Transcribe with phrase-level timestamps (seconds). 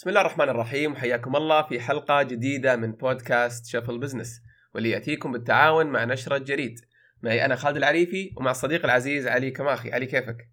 [0.00, 4.40] بسم الله الرحمن الرحيم وحياكم الله في حلقة جديدة من بودكاست سوالف بزنس
[4.74, 6.80] واللي يأتيكم بالتعاون مع نشرة جريد
[7.22, 10.48] معي أنا خالد العريفي ومع الصديق العزيز علي كماخي علي كيفك؟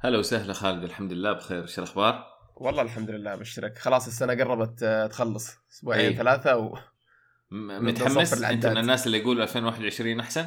[0.00, 2.24] هلا وسهلا خالد الحمد لله بخير إيش الأخبار؟
[2.56, 6.16] والله الحمد لله بشرك خلاص السنة قربت آه، تخلص أسبوعين أي.
[6.16, 6.78] ثلاثة و...
[7.50, 8.42] متحمس.
[8.42, 10.46] أنت من الناس اللي يقولوا 2021 أحسن؟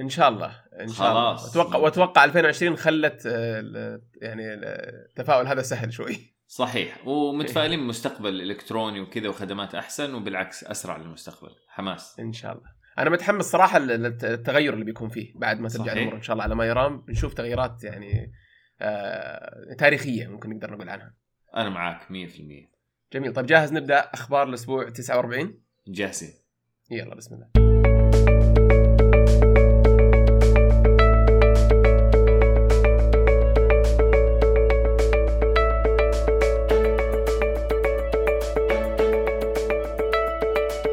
[0.00, 1.50] إن شاء الله إن شاء الله خلاص.
[1.50, 7.06] أتوقع وأتوقع 2020 خلت آه، يعني التفاؤل هذا سهل شوي صحيح.
[7.06, 11.50] ومتفائلين مستقبل إلكتروني وكذا وخدمات أحسن وبالعكس أسرع للمستقبل.
[11.68, 12.20] حماس.
[12.20, 12.66] إن شاء الله.
[12.98, 15.92] أنا متحمس صراحة للتغير اللي بيكون فيه بعد ما ترجع.
[15.92, 17.00] الأمور إن شاء الله على ما يرام.
[17.00, 18.32] بنشوف تغييرات يعني
[18.80, 21.14] آه تاريخية ممكن نقدر نقول عنها.
[21.56, 22.70] أنا معاك 100%
[23.12, 23.32] جميل.
[23.32, 26.34] طيب جاهز نبدأ أخبار الأسبوع 49 جاهزين.
[26.90, 27.69] يلا بسم الله.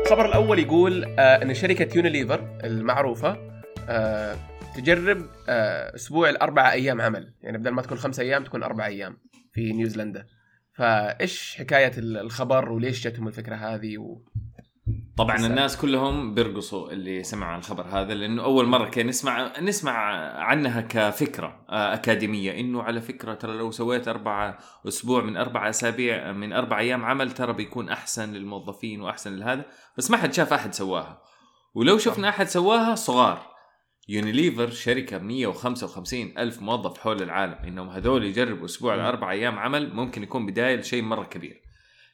[0.07, 3.37] الخبر الأول يقول آه إن شركة يونيليفر المعروفة
[3.89, 4.37] آه
[4.75, 7.33] تجرب آه أسبوع الأربع أيام عمل.
[7.41, 9.17] يعني بدل ما تكون خمس أيام تكون أربع أيام
[9.51, 10.25] في نيوزيلندا.
[10.73, 14.21] فإيش حكاية الخبر وليش جتهم الفكرة هذه و...
[15.17, 15.49] طبعا تسأل.
[15.49, 19.91] الناس كلهم بيرسلوا لي عن الخبر هذا لأنه أول مرة كان نسمع نسمع
[20.39, 22.59] عنها كفكرة آه، أكاديمية.
[22.59, 27.31] إنه على فكرة ترى لو سويت أربع أسبوع من أربع أسابيع من أربع أيام عمل
[27.31, 29.65] ترى بيكون أحسن للموظفين وأحسن لهذا.
[29.97, 31.21] بس ما حد شاف أحد سواها.
[31.75, 33.41] ولو شفنا أحد سواها صغار.
[34.09, 37.55] يونيليفر شركة 155 ألف موظف حول العالم.
[37.67, 38.95] إنهم هذول يجربوا أسبوع.
[38.95, 41.66] لأربع أيام عمل ممكن يكون بداية لشيء مرة كبير.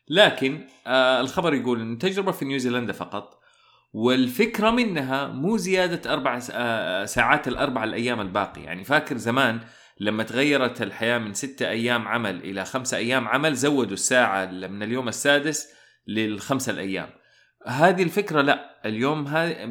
[0.10, 3.40] لكن آه الخبر يقول إن تجربة في نيوزيلندا فقط
[3.94, 8.64] والفكرة منها مو زيادة أربع آه ساعات الأربع الأيام الباقي.
[8.64, 9.60] يعني فاكر زمان
[10.00, 15.08] لما تغيرت الحياة من ستة أيام عمل إلى خمسة أيام عمل زودوا الساعة من اليوم
[15.08, 15.70] السادس
[16.08, 17.10] للخمسة الأيام.
[17.68, 18.82] هذه الفكرة لا.
[18.86, 19.24] اليوم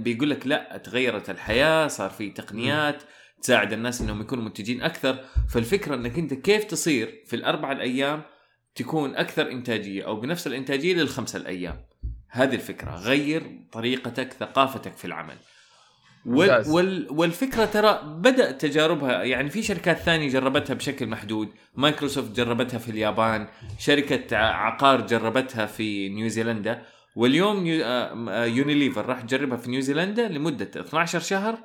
[0.03, 3.03] بيقول لك لا تغيرت الحياة صار في تقنيات
[3.42, 5.19] تساعد الناس إنهم يكونوا منتجين أكثر.
[5.51, 8.23] فالفكرة إنك أنت كيف تصير في الأربع الأيام
[8.75, 11.77] تكون أكثر إنتاجية أو بنفس الإنتاجية للخمسة الأيام.
[12.29, 12.91] هذه الفكرة.
[12.97, 15.37] غير طريقتك ثقافتك في العمل.
[16.27, 16.69] وال.
[16.69, 21.49] وال والفكرة ترى بدات تجاربها يعني في شركات ثانية جربتها بشكل محدود.
[21.77, 23.49] مايكروسوفت جربتها في اليابان.
[23.79, 26.83] شركة عقار جربتها في نيوزيلندا.
[27.17, 31.59] واليوم نيو آه، آه، يونيليفر راح تجربها في نيوزيلندا لمدة 12 شهر.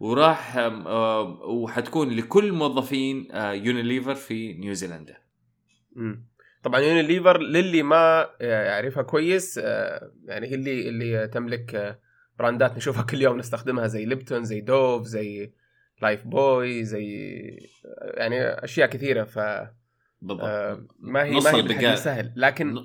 [0.00, 5.16] وراح آه، وحتكون لكل موظفين يونيليفر في نيوزيلندا.
[5.96, 6.29] مم.
[6.62, 11.98] طبعا يونيليفر للي ما يعرفها كويس آه، يعني هي اللي اللي تملك آه،
[12.38, 15.52] براندات نشوفها كل يوم نستخدمها زي ليبتون زي دوف زي
[16.02, 17.28] لايف بوي زي
[17.86, 19.24] آه، يعني أشياء كثيرة.
[19.24, 19.38] ف
[20.22, 20.44] بالضبط.
[20.44, 21.94] آه، ما هي نص ما هي البقالة.
[21.94, 22.76] سهل لكن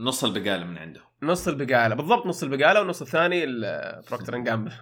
[0.00, 1.94] نص البقالة من عنده نص البقالة.
[1.94, 3.46] بالضبط نص البقالة والنص الثاني
[4.08, 4.72] بروكتر اند جامبل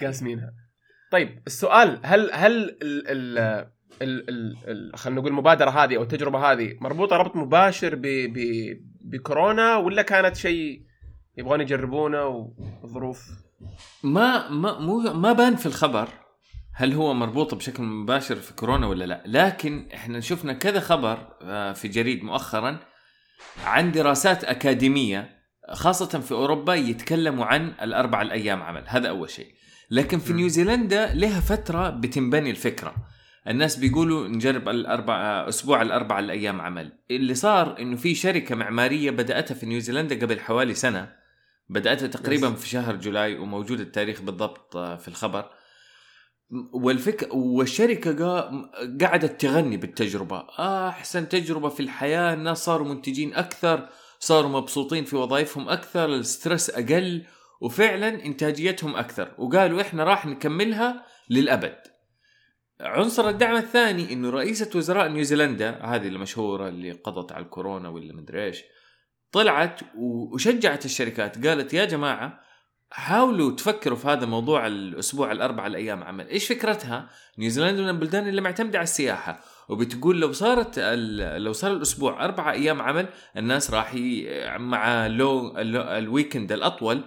[0.00, 0.54] قاسمينها.
[1.10, 3.68] طيب السؤال هل هل ال ال
[4.94, 8.38] خلينا نقول المبادرة هذه أو التجربة هذه مربوطة ربط مباشر ب ب
[9.00, 10.82] بكورونا ولا كانت شيء
[11.36, 13.30] يبغون يجربونه وظروف؟
[14.02, 16.08] ما ما مو ما بان في الخبر
[16.74, 21.72] هل هو مربوط بشكل مباشر في كورونا ولا لا لكن إحنا شفنا كذا خبر آه،
[21.72, 22.78] في جريد مؤخرا
[23.64, 25.38] عن دراسات أكاديمية
[25.72, 29.54] خاصة في أوروبا يتكلموا عن الأربع الأيام عمل هذا أول شيء.
[29.90, 30.32] لكن في.
[30.32, 32.94] نيوزيلندا لها فترة بتنبني الفكرة.
[33.48, 36.92] الناس بيقولوا نجرب الأربع أسبوع الأربع الأيام عمل.
[37.10, 41.12] اللي صار إنه في شركة معمارية بدأتها في نيوزيلندا قبل حوالي سنة.
[41.68, 42.50] بدأتها تقريبا.
[42.54, 45.50] في شهر July وموجود التاريخ بالضبط آه، في الخبر.
[46.72, 50.36] والفك والشركة قا- قعدت تغني بالتجربة.
[50.58, 53.88] آه أحسن تجربة في الحياة الناس صاروا منتجين أكثر
[54.20, 57.24] صاروا مبسوطين في وظائفهم أكثر ال stress أقل
[57.60, 59.34] وفعلا إنتاجيتهم أكثر.
[59.38, 61.76] وقالوا إحنا راح نكملها للأبد.
[62.80, 68.44] عنصر الدعم الثاني إنه رئيسة وزراء نيوزيلندا هذه المشهورة اللي قضت على الكورونا ولا مدري
[68.44, 68.62] إيش
[69.32, 72.48] طلعت وشجعت الشركات قالت يا جماعة
[72.90, 76.28] حاولوا تفكروا في هذا موضوع الأسبوع الأربع الأيام عمل.
[76.28, 79.40] إيش فكرتها؟ نيوزيلندا من البلدان اللي معتمدة على السياحة.
[79.68, 80.78] وبتقول لو صارت
[81.36, 83.94] لو صار الأسبوع أربع أيام عمل الناس راح.
[84.56, 85.58] مع لو...
[85.58, 87.04] ال weekend الأطول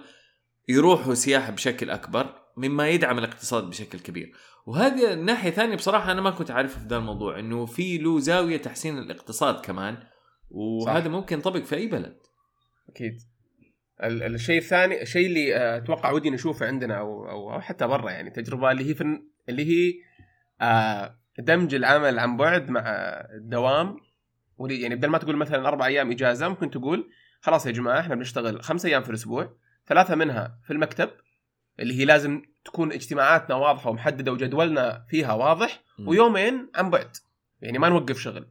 [0.68, 4.32] يروحوا سياحة بشكل أكبر مما يدعم الاقتصاد بشكل كبير.
[4.66, 8.56] وهذه الناحية ثانية بصراحة أنا ما كنت عارف في ذا الموضوع إنه في له زاوية
[8.56, 9.98] تحسين الاقتصاد كمان
[10.50, 11.10] وهذا صح.
[11.10, 12.16] ممكن ينطبق في أي بلد
[12.88, 13.16] أكيد
[14.04, 18.10] ال- الشيء الثاني الشيء اللي آه، أتوقع ودي نشوفه عندنا أو أو أو حتى برا
[18.10, 19.92] يعني تجربة اللي هي في اللي هي
[20.60, 22.80] آه، دمج العمل عن بعد مع
[23.36, 23.96] الدوام
[24.70, 27.10] يعني بدل ما تقول مثلا أربع أيام إجازة ممكن تقول
[27.40, 29.56] خلاص يا جماعة إحنا بنشتغل خمس أيام في الأسبوع
[29.86, 31.10] ثلاثة منها في المكتب
[31.80, 35.82] اللي هي لازم تكون اجتماعاتنا واضحة ومحددة وجدولنا فيها واضح.
[36.06, 37.16] ويومين عن بعد.
[37.60, 38.46] يعني ما نوقف شغل.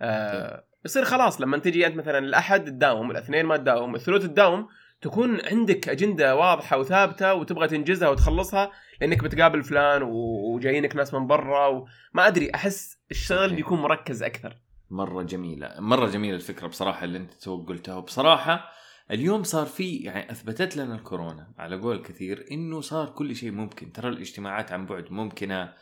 [0.00, 4.68] آه يصير خلاص لما تجي أنت مثلا الأحد تداوم الاثنين ما تداوم الثلاث تداوم
[5.00, 8.70] تكون عندك أجندة واضحة وثابتة وتبغى تنجزها وتخلصها
[9.00, 13.56] لأنك بتقابل فلان وجايينك ناس من برا وما أدري أحس الشغل صحيح.
[13.56, 14.56] بيكون مركز أكثر.
[14.90, 15.74] مرة جميلة.
[15.78, 17.94] مرة جميلة الفكرة بصراحة اللي أنت تو قلتها.
[17.94, 18.70] وبصراحة
[19.10, 23.92] اليوم صار في يعني أثبتت لنا الكورونا على قول كثير إنه صار كل شيء ممكن.
[23.92, 25.72] ترى الاجتماعات عن بعد ممكنة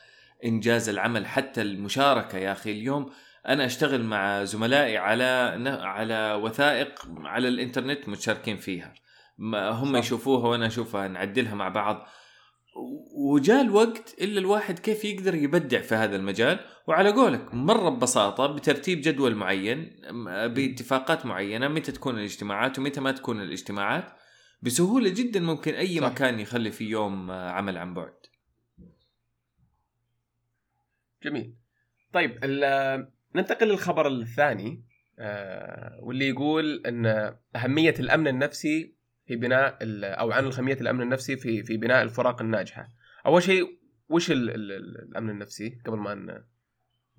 [0.45, 2.73] إنجاز العمل حتى المشاركة يا أخي.
[2.73, 3.11] اليوم
[3.49, 5.25] أنا أشتغل مع زملائي على
[5.83, 8.95] على وثائق على الإنترنت متشاركين فيها.
[9.39, 9.97] هم.
[9.97, 12.07] يشوفوها وأنا أشوفها نعدلها مع بعض.
[13.17, 16.59] وجاء الوقت إلا الواحد كيف يقدر يبدع في هذا المجال.
[16.87, 19.97] وعلى قولك مرة ببساطة بترتيب جدول معين
[20.47, 24.05] باتفاقات معينة متى تكون الاجتماعات ومتى ما تكون الاجتماعات.
[24.63, 26.07] بسهولة جدا ممكن أي صح.
[26.07, 28.15] مكان يخلي فيه يوم آه، عمل عن بعد.
[31.25, 31.55] جميل.
[32.13, 32.45] طيب
[33.35, 34.85] ننتقل للخبر الثاني
[35.19, 38.94] آه، واللي يقول إن أهمية الأمن النفسي
[39.27, 42.89] في بناء أو عن اهميه الأمن النفسي في في بناء الفرق الناجحة.
[43.27, 43.79] أول شيء
[44.09, 46.45] وش ال ال ال الأمن النفسي قبل ما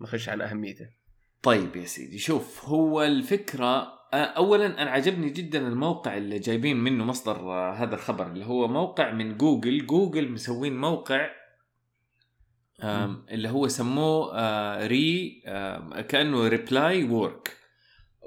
[0.01, 0.89] نخش عن أهميته؟
[1.43, 7.05] طيب يا سيدي شوف هو الفكرة آه، أولا أنا عجبني جدا الموقع اللي جايبين منه
[7.05, 11.29] مصدر آه، هذا الخبر اللي هو موقع من جوجل جوجل مسوين موقع
[13.31, 17.57] اللي هو سموه آه، re آم، كأنه reply work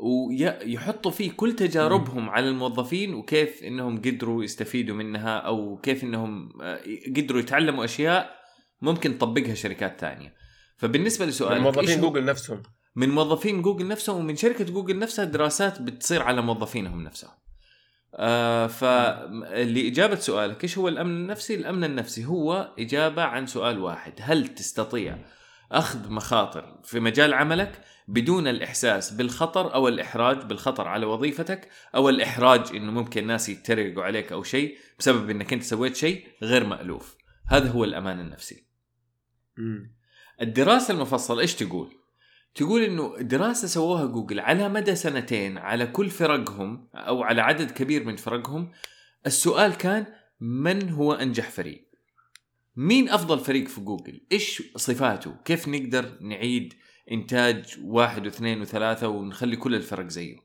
[0.01, 6.81] ويحطوا فيه كل تجاربهم على الموظفين وكيف إنهم قدروا يستفيدوا منها أو كيف إنهم آه،
[7.17, 8.39] قدروا يتعلموا أشياء
[8.83, 10.35] ممكن تطبقها شركات ثانية
[10.77, 12.63] فبالنسبة لسؤالك من موظفين إيش جوجل نفسهم.
[12.97, 17.31] من موظفين جوجل نفسهم ومن شركة جوجل نفسها دراسات بتصير على موظفينهم نفسهم.
[18.15, 24.49] آه فلإجابة سؤالك إيش هو الأمن النفسي؟ الأمن النفسي هو إجابة عن سؤال واحد، هل
[24.49, 25.19] تستطيع
[25.73, 32.77] أخذ مخاطر في مجال عملك بدون الإحساس بالخطر أو الإحراج بالخطر على وظيفتك أو الإحراج
[32.77, 37.17] إنه ممكن ناس يتريقوا عليك أو شيء بسبب إنك أنت سويت شيء غير مألوف.
[37.47, 38.65] هذا هو الأمان النفسي.
[39.57, 39.95] مم.
[40.43, 41.95] الدراسة المفصلة إيش تقول؟
[42.55, 48.05] تقول إنه دراسة سووها جوجل على مدى سنتين على كل فرقهم أو على عدد كبير
[48.05, 48.71] من فرقهم
[49.27, 50.07] السؤال كان
[50.41, 51.89] من هو أنجح فريق؟
[52.77, 56.75] مين أفضل فريق في جوجل؟ إيش صفاته؟ كيف نقدر نعيد
[57.13, 60.37] إنتاج واحد واثنين وثلاثة ونخلي كل الفرق زيه؟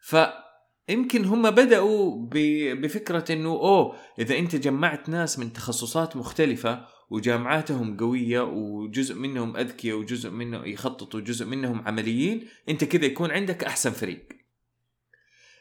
[0.00, 2.26] فيمكن هم بدأوا
[2.74, 9.96] بفكرة إنه أوه إذا أنت جمعت ناس من تخصصات مختلفة وجامعاتهم قوية وجزء منهم أذكياء
[9.96, 14.28] وجزء منهم يخططوا وجزء منهم عمليين أنت كذا يكون عندك أحسن فريق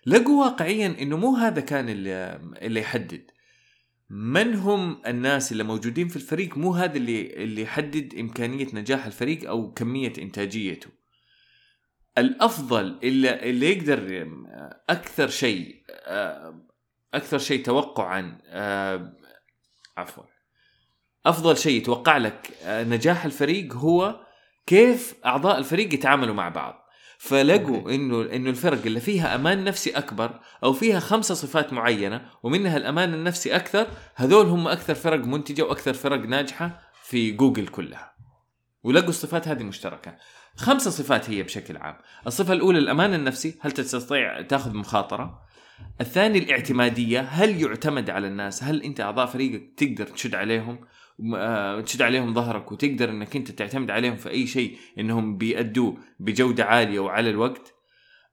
[0.06, 3.32] لقوا واقعيا أنه مو هذا كان اللي, اللي يحدد
[4.10, 9.50] من هم الناس اللي موجودين في الفريق؟ مو هذا اللي اللي يحدد إمكانية نجاح الفريق
[9.50, 10.90] أو كمية إنتاجيته.
[12.18, 14.28] الأفضل اللي, اللي يقدر
[14.90, 15.84] أكثر شيء
[17.14, 18.38] أكثر شيء توقعا
[19.98, 20.24] عفوا
[21.26, 24.26] أفضل شيء يتوقع لك نجاح الفريق هو
[24.66, 26.87] كيف أعضاء الفريق يتعاملوا مع بعض.
[27.18, 27.92] فلقوا.
[27.92, 33.14] إنه إنه الفرق اللي فيها أمان نفسي أكبر أو فيها خمسة صفات معينة ومنها الأمان
[33.14, 38.14] النفسي أكثر هذول هم أكثر فرق منتجة وأكثر فرق ناجحة في جوجل كلها.
[38.84, 40.16] ولقوا الصفات هذه مشتركة.
[40.56, 41.98] خمسة صفات هي بشكل عام.
[42.28, 45.42] الصفة الأولى الأمان النفسي هل تستطيع تأخذ مخاطرة؟
[46.02, 50.80] الثاني الإعتمادية هل يعتمد على الناس؟ هل أنت أعضاء فريقك تقدر تشد عليهم؟
[51.86, 57.00] تشد عليهم ظهرك وتقدر إنك أنت تعتمد عليهم في أي شيء إنهم بيأدوه بجودة عالية
[57.00, 57.74] وعلى الوقت.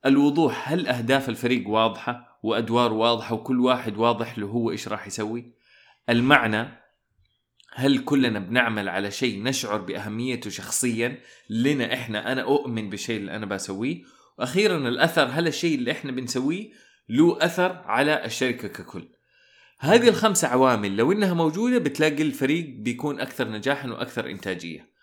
[0.06, 5.52] الوضوح هل أهداف الفريق واضحة وأدوار واضحة وكل واحد واضح له هو إيش راح يسوي؟
[6.08, 6.68] المعنى
[7.74, 11.18] هل كلنا بنعمل على شيء نشعر بأهميته شخصيا؟
[11.50, 14.02] لنا إحنا أنا أؤمن بالشيء اللي أنا بسويه.
[14.38, 16.70] وأخيرا الأثر هل الشيء اللي إحنا بنسويه
[17.08, 19.08] له أثر على الشركة ككل؟
[19.84, 24.94] هذه الخمسة عوامل لو إنها موجودة بتلاقي الفريق بيكون أكثر نجاحا وأكثر إنتاجية.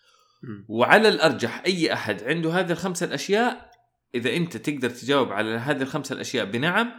[0.67, 3.71] وعلى الأرجح أي أحد عنده هذه الخمسة الأشياء
[4.15, 6.91] إذا أنت تقدر تجاوب على هذه الخمسة الأشياء بنعم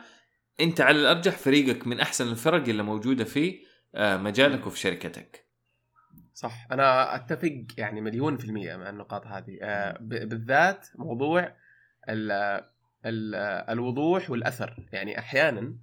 [0.61, 3.59] أنت على الأرجح فريقك من أحسن الفرق اللي موجودة في
[3.95, 5.47] آه، مجالك وفي شركتك.
[6.35, 6.67] صح.
[6.73, 9.59] أنا أتفق يعني مليون في المية مع النقاط هذه.
[9.63, 11.55] آه، بالذات موضوع
[12.09, 12.33] ال
[13.07, 13.35] ال
[13.71, 14.89] الوضوح والأثر.
[14.93, 15.75] يعني أحيانا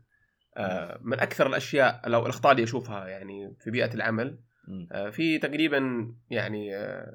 [1.02, 4.40] من أكثر الأشياء لو الاخطاء اللي أشوفها يعني في بيئة العمل
[4.92, 7.12] آه، في تقريبا يعني آه،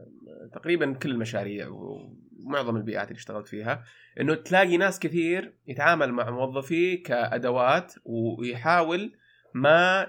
[0.52, 3.84] تقريبا كل المشاريع و- معظم البيئات اللي اشتغلت فيها
[4.20, 9.12] إنه تلاقي ناس كثير يتعامل مع موظفيه كأدوات ويحاول
[9.54, 10.06] ما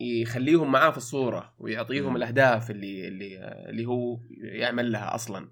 [0.00, 2.16] يخليهم معاه في الصورة ويعطيهم.
[2.16, 5.48] الأهداف اللي اللي اللي هو يعمل لها أصلا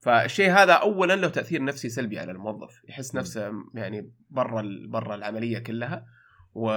[0.00, 3.14] فالشيء هذا اولا له تأثير نفسي سلبي على الموظف يحس.
[3.14, 6.06] نفسه يعني برا برا العملية كلها
[6.54, 6.68] و...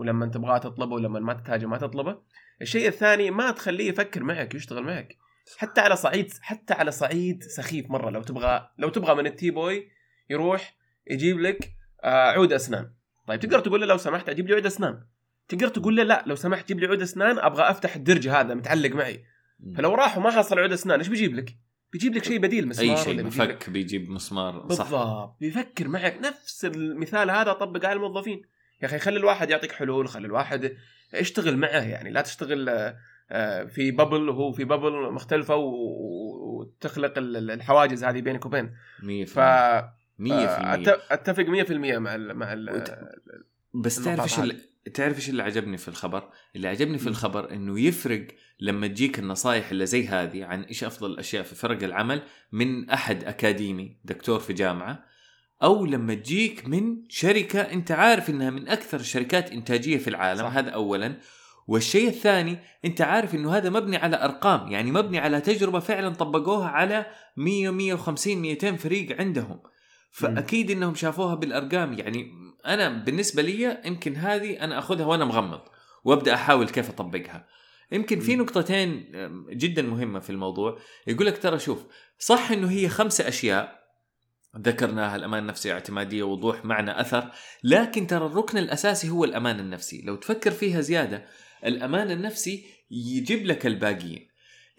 [0.00, 2.18] ولما تبغاه تطلبه ولما ما تحتاجه ما تطلبه.
[2.62, 5.16] الشيء الثاني ما تخليه يفكر معك ويشتغل معك.
[5.58, 8.10] حتى على صعيد حتى على صعيد سخيف مرة.
[8.10, 9.88] لو تبغى لو تبغى من التي بوي
[10.30, 10.76] يروح
[11.10, 11.72] يجيب لك
[12.04, 12.92] آه، عود أسنان.
[13.26, 15.04] طيب تقدر تقول له لو سمحت أجيب لي عود أسنان؟
[15.48, 18.90] تقدر تقول له لا لو سمحت جيب لي عود أسنان أبغى أفتح الدرج هذا متعلق
[18.90, 19.24] معي.
[19.76, 21.56] فلو راح وما حصل عود أسنان إيش بيجيب لك؟
[21.92, 24.90] بيجيب لك شيء بديل مسمار أي شيء مفك بيجيب مسمار صح.
[24.90, 25.36] بالضبط.
[25.40, 26.18] بيفكر معك.
[26.22, 28.42] نفس المثال هذا طبق على الموظفين.
[28.82, 30.76] يا أخي خلي الواحد يعطيك حلول خلي الواحد
[31.14, 32.10] اشتغل معه يعني.
[32.10, 32.68] لا تشتغل
[33.30, 38.74] آه، في ببل وهو في ببل مختلفة وتخلق ال- ال- الحواجز هذه بينك وبين.
[39.02, 39.38] 100% ف
[40.18, 42.98] 100% آه، أتفق 100% مع ال مع ال وت-
[43.74, 44.52] بس تعرف إيش
[44.94, 47.06] تعرف إيش اللي عجبني في الخبر؟ اللي عجبني في.
[47.06, 48.26] الخبر إنه يفرق
[48.60, 52.22] لما تجيك النصائح اللي زي هذه عن إيش أفضل الأشياء في فرق العمل
[52.52, 55.04] من أحد أكاديمي دكتور في جامعة
[55.62, 60.56] أو لما تجيك من شركة أنت عارف إنها من أكثر الشركات إنتاجية في العالم صح.
[60.56, 61.18] هذا اولا.
[61.66, 66.68] والشيء الثاني أنت عارف إنه هذا مبني على أرقام يعني مبني على تجربة فعلا طبقوها
[66.68, 69.60] على 100 150 200 فريق عندهم.
[70.10, 71.92] فأكيد إنهم شافوها بالأرقام.
[71.92, 72.32] يعني
[72.66, 75.60] أنا بالنسبة لي يمكن هذه أنا أخذها وأنا مغمض
[76.04, 77.46] وأبدأ أحاول كيف أطبقها.
[77.92, 78.36] يمكن في.
[78.36, 79.04] نقطتين
[79.50, 80.78] جدا مهمة في الموضوع.
[81.06, 81.86] يقول لك ترى شوف
[82.18, 83.81] صح إنه هي خمسة أشياء
[84.58, 87.32] ذكرناها الأمان النفسي اعتمادية وضوح معنى أثر
[87.64, 90.02] لكن ترى الركن الأساسي هو الأمان النفسي.
[90.02, 91.24] لو تفكر فيها زيادة
[91.64, 94.28] الأمان النفسي يجيب لك الباقيين.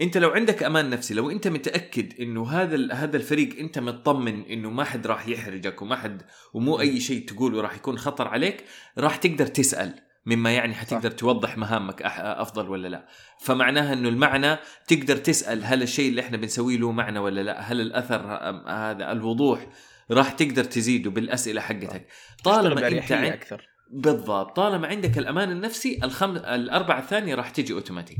[0.02, 4.70] أنت لو عندك أمان نفسي لو أنت متأكد إنه هذا هذا الفريق أنت مطمن إنه
[4.70, 6.22] ما حد راح يحرجك وما حد
[6.54, 8.64] ومو أي شيء تقوله راح يكون خطر عليك
[8.98, 10.00] راح تقدر تسأل.
[10.26, 13.08] مما يعني حتقدر توضح مهامك أفضل ولا لا.
[13.42, 17.82] فمعناها إنه المعنى تقدر تسأل هل الشيء اللي إحنا بنسويه له معنى ولا لا؟ هل
[17.82, 18.22] الأثر
[18.68, 19.68] هذا؟ الوضوح
[20.12, 22.08] راح تقدر تزيده بالأسئلة حقتك.
[22.44, 23.12] طالما أنت.
[23.12, 23.68] أكثر.
[23.92, 24.56] بالضبط.
[24.56, 26.36] طالما عندك الأمان النفسي الخم...
[26.36, 28.20] الأربعة الثانية راح تجي أوتوماتيك.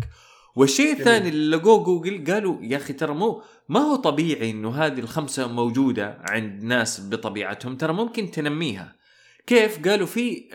[0.56, 0.92] والشيء.
[0.94, 5.48] الثاني اللي لقوه جوجل قالوا يا أخي ترى مو ما هو طبيعي إنه هذه الخمسة
[5.48, 9.03] موجودة عند ناس بطبيعتهم ترى ممكن تنميها.
[9.48, 10.50] كيف قالوا في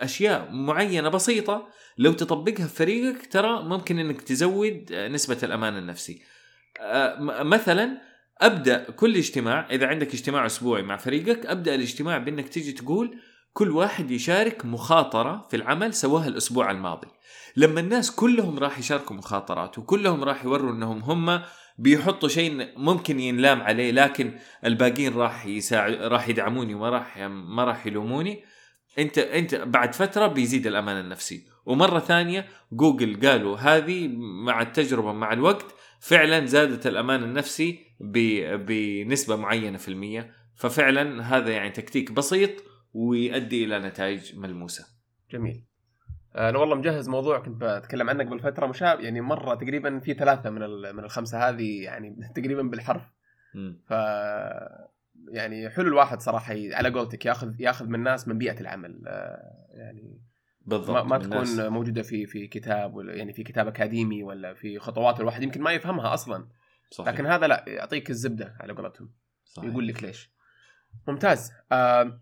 [0.00, 1.68] أشياء معينة بسيطة
[1.98, 6.22] لو تطبقها في فريقك ترى ممكن إنك تزود آه، نسبة الأمان النفسي.
[6.80, 8.00] آه، مثلا
[8.40, 13.18] أبدأ كل اجتماع إذا عندك اجتماع أسبوعي مع فريقك أبدأ الاجتماع بإنك تيجي تقول
[13.52, 17.08] كل واحد يشارك مخاطرة في العمل سواها الأسبوع الماضي.
[17.56, 21.42] لما الناس كلهم راح يشاركوا مخاطرات وكلهم راح يوروا إنهم هم
[21.82, 24.32] بيحطوا شيء ممكن ينلام عليه لكن
[24.64, 28.44] الباقيين راح يساعد راح يدعموني وما راح ما راح يلوموني.
[28.98, 31.46] انت انت بعد فترة بيزيد الأمان النفسي.
[31.66, 34.08] ومرة ثانية جوجل قالوا هذه
[34.46, 40.32] مع التجربة مع الوقت فعلا زادت الأمان النفسي بنسبة معينة في المية.
[40.56, 42.50] ففعلا هذا يعني تكتيك بسيط
[42.94, 44.84] ويؤدي إلى نتائج ملموسة.
[45.30, 45.71] جميل.
[46.36, 50.50] أنا والله مجهز موضوع كنت بتكلم عنه قبل فتره مشابه يعني مرة تقريبا في ثلاثة
[50.50, 50.60] من
[50.94, 53.02] من الخمسة هذه يعني تقريبا بالحرف.
[53.86, 53.90] ف
[55.28, 60.20] يعني حلو الواحد صراحة على قولتك ياخذ ياخذ من ناس من بيئة العمل آه، يعني
[60.60, 61.56] بالضبط ما, ما من الناس.
[61.56, 65.62] تكون موجودة في في كتاب ولا يعني في كتاب أكاديمي ولا في خطوات الواحد يمكن
[65.62, 66.48] ما يفهمها أصلا
[66.90, 67.08] صحيح.
[67.14, 69.10] لكن هذا لا يعطيك الزبدة على قولتهم.
[69.62, 70.30] يقول لك ليش
[71.08, 72.20] ممتاز آه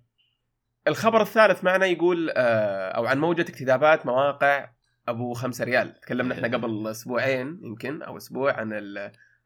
[0.89, 4.71] الخبر الثالث معنا يقول آه أو عن موجة اكتتابات مواقع
[5.09, 8.73] أبو خمسة ريال تكلمنا إحنا قبل أسبوعين يمكن أو أسبوع عن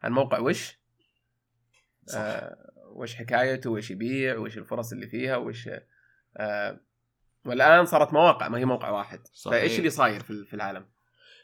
[0.03, 0.79] عن موقع وش
[2.07, 2.19] صح.
[2.19, 2.55] آه
[2.87, 5.69] وش حكايته وش يبيع وش الفرص اللي فيها وش
[6.37, 6.79] آه
[7.45, 9.59] والآن صارت مواقع ما هي موقع واحد صحيح.
[9.59, 10.85] فإيش اللي صاير في العالم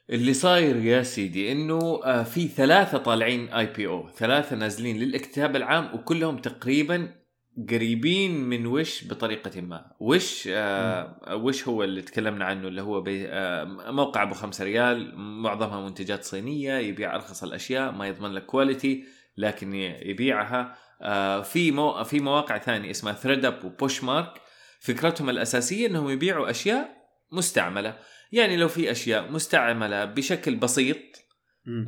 [0.10, 5.96] اللي صاير يا سيدي إنه في ثلاثة طالعين اي بي أو ثلاثة نازلين للاكتتاب العام
[5.96, 7.21] وكلهم تقريبا
[7.70, 9.92] قريبين من وش بطريقة ما.
[10.00, 15.18] وش آه وش هو اللي تكلمنا عنه؟ اللي هو بي آه موقع أبو خمسة ريال
[15.18, 19.04] معظمها منتجات صينية يبيع أرخص الأشياء ما يضمن لك quality
[19.38, 20.76] لكن يبيعها.
[21.02, 24.42] آه في مو في مواقع ثانية اسمها ThredUp و Poshmark
[24.80, 26.90] فكرتهم الأساسية إنهم يبيعوا أشياء
[27.32, 27.98] مستعملة.
[28.32, 30.98] يعني لو في أشياء مستعملة بشكل بسيط.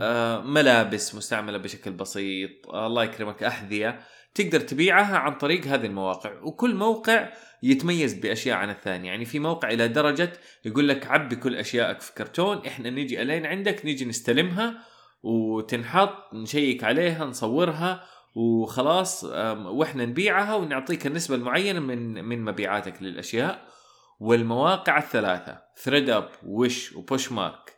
[0.01, 3.99] آه، ملابس مستعملة بشكل بسيط آه، الله يكرمك أحذية
[4.35, 9.69] تقدر تبيعها عن طريق هذه المواقع وكل موقع يتميز بأشياء عن الثاني يعني في موقع
[9.69, 10.33] إلى درجة
[10.65, 14.79] يقول لك عبي كل اشيائك في كرتون إحنا نجي ألين عندك نجي نستلمها
[15.23, 18.03] وتنحط نشيك عليها نصورها
[18.35, 23.73] وخلاص وإحنا نبيعها ونعطيك النسبة المعينة من من مبيعاتك للأشياء.
[24.19, 27.73] والمواقع الثلاثة ThredUp و Wish و Poshmark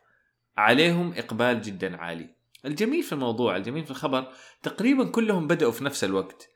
[0.56, 2.35] عليهم إقبال جدا عالي.
[2.66, 4.32] الجميل في الموضوع الجميل في الخبر
[4.62, 6.50] تقريبا كلهم بدأوا في نفس الوقت.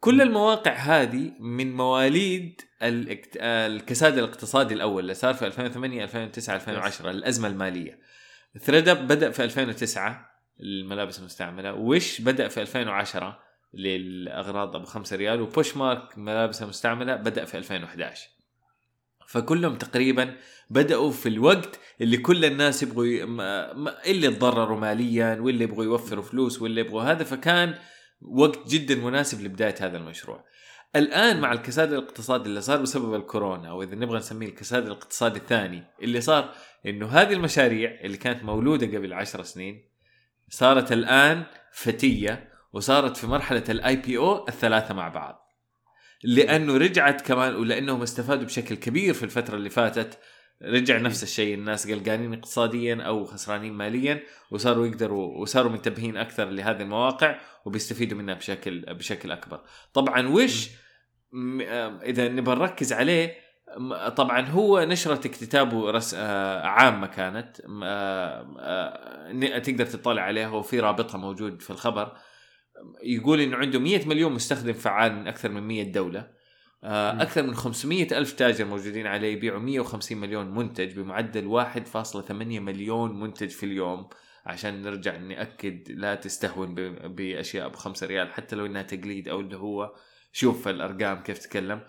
[0.00, 7.48] كل المواقع هذه من مواليد الكساد الاقتصادي الأول اللي صار في 2008 2009 2010 الأزمة
[7.48, 7.98] المالية.
[8.58, 10.30] ThredUp بدأ في 2009
[10.60, 11.74] الملابس المستعملة.
[11.74, 13.38] Wish بدأ في 2010
[13.74, 18.28] للأغراض أبو 5 ريال و Poshmark ملابس المستعمله بدأ في 2011
[19.32, 20.36] فكلهم تقريبا
[20.70, 23.24] بدأوا في الوقت اللي كل الناس يبغوا ي...
[24.06, 27.74] اللي تضرروا ماليا واللي يبغوا يوفروا فلوس واللي يبغوا هذا فكان
[28.22, 30.44] وقت جدا مناسب لبداية هذا المشروع.
[30.96, 35.84] الآن مع الكساد الاقتصادي اللي صار بسبب الكورونا أو إذا نبغى نسميه الكساد الاقتصادي الثاني
[36.02, 36.52] اللي صار
[36.86, 39.88] إنه هذه المشاريع اللي كانت مولودة قبل عشر سنين
[40.48, 45.41] صارت الآن فتية وصارت في مرحلة الاي بي أو الثلاثة مع بعض.
[46.24, 50.18] لأنه رجعت كمان ولأنهم استفادوا بشكل كبير في الفترة اللي فاتت
[50.62, 56.82] رجع نفس الشيء الناس قلقانين اقتصاديا أو خسرانين ماليا وصاروا يقدروا وصاروا منتبهين أكثر لهذه
[56.82, 59.60] المواقع وبيستفيدوا منها بشكل بشكل أكبر.
[59.94, 60.68] طبعا وش
[61.62, 63.34] آه، إذا نبغى نركز عليه
[64.16, 71.62] طبعا هو نشرة كتابه رس آه، عامة كانت آه، تقدر تطلع عليها وفي رابطها موجود
[71.62, 72.16] في الخبر
[73.02, 76.28] يقول انه عنده 100 مليون مستخدم فعال من أكثر من 100 دولة.
[76.84, 77.22] آه،.
[77.22, 83.48] أكثر من 500 ألف تاجر موجودين عليه يبيعوا 150 مليون منتج بمعدل 1.8 مليون منتج
[83.48, 84.08] في اليوم.
[84.46, 86.74] عشان نرجع نأكد لا تستهون
[87.14, 89.92] بأشياء ب 5 ريال حتى لو إنها تقليد أو اللي هو
[90.32, 91.80] شوف الأرقام كيف تتكلم.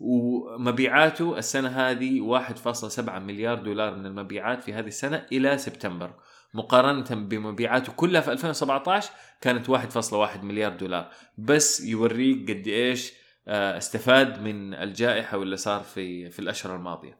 [0.00, 6.14] ومبيعاته السنة هذه 1.7 مليار دولار من المبيعات في هذه السنة إلى سبتمبر.
[6.54, 11.10] مقارنة بمبيعاته كلها في 2017 كانت 1.1 مليار دولار.
[11.38, 13.12] بس يوريك قد إيش
[13.48, 17.18] آه، استفاد من الجائحة واللي صار في في الأشهر الماضية.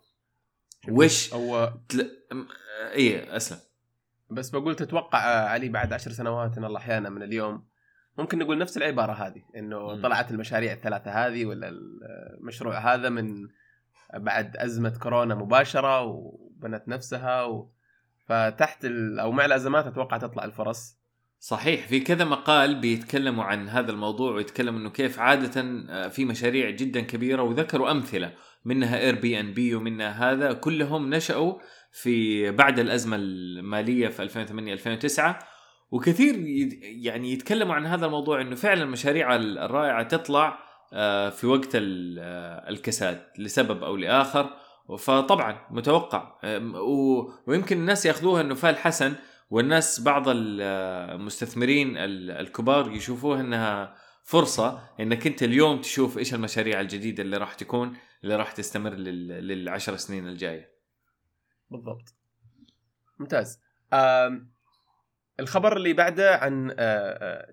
[0.88, 2.10] وش أو تل...
[2.32, 2.44] م-
[2.92, 3.58] إيه أسلم.
[4.30, 7.66] بس بقول تتوقع آه، علي بعد عشر سنوات إن الله أحيانا من اليوم
[8.18, 10.02] ممكن نقول نفس العبارة هذه مم.
[10.02, 11.72] طلعت المشاريع الثلاثة هذه ولا
[12.40, 13.48] المشروع هذا من
[14.14, 17.70] بعد أزمة كورونا مباشرة وبنت نفسها و...
[18.28, 19.18] فتحت ال...
[19.20, 21.04] أو مع الأزمات أتوقع تطلع الفرص
[21.38, 26.70] صحيح في كذا مقال بيتكلموا عن هذا الموضوع ويتكلموا إنه كيف عادة آه، في مشاريع
[26.70, 28.32] جدا كبيرة وذكروا أمثلة
[28.64, 31.54] منها اير بي ان بي ومنها هذا كلهم نشأوا
[31.92, 35.38] في بعد الأزمة المالية في 2008 2009
[35.90, 36.34] وكثير
[36.82, 40.58] يعني يتكلموا عن هذا الموضوع إنه فعلا المشاريع الرائعة تطلع
[40.92, 44.50] آه، في وقت آه، الكساد لسبب أو لآخر.
[44.98, 46.38] فطبعا متوقع.
[47.46, 49.14] ويمكن الناس ياخذوها إنه فال حسن
[49.50, 50.60] والناس بعض ال-
[51.14, 53.94] المستثمرين ال- الكبار يشوفوها إنها
[54.24, 59.48] فرصة إنك أنت اليوم تشوف إيش المشاريع الجديدة اللي راح تكون اللي راح تستمر لل-
[59.48, 60.70] للعشر سنين الجاية.
[61.70, 62.14] بالضبط.
[63.18, 63.60] ممتاز.
[65.40, 66.74] الخبر اللي بعده عن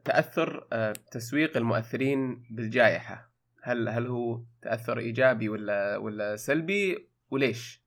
[0.06, 3.32] تأثر آه، تسويق المؤثرين بالجائحة.
[3.64, 7.82] هل هل هو تأثر إيجابي ولا ولا سلبي؟ وليش؟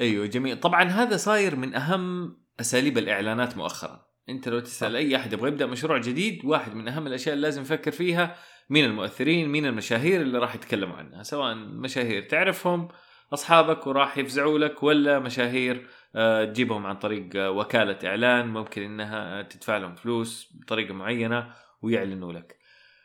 [0.00, 0.60] أيوه جميل.
[0.60, 4.06] طبعا هذا صاير من أهم أساليب الإعلانات مؤخرا.
[4.28, 4.96] أنت لو تسأل.
[4.96, 8.36] أي أحد يبغى يبدأ مشروع جديد واحد من أهم الأشياء اللي لازم يفكر فيها
[8.70, 11.22] مين المؤثرين مين المشاهير اللي راح يتكلموا عنها.
[11.22, 12.88] سواء مشاهير تعرفهم
[13.32, 19.42] أصحابك وراح يفزعوا لك ولا مشاهير آه، تجيبهم عن طريق آه، وكالة إعلان ممكن إنها
[19.42, 22.58] تدفع لهم فلوس بطريقة معينة ويعلنوا لك.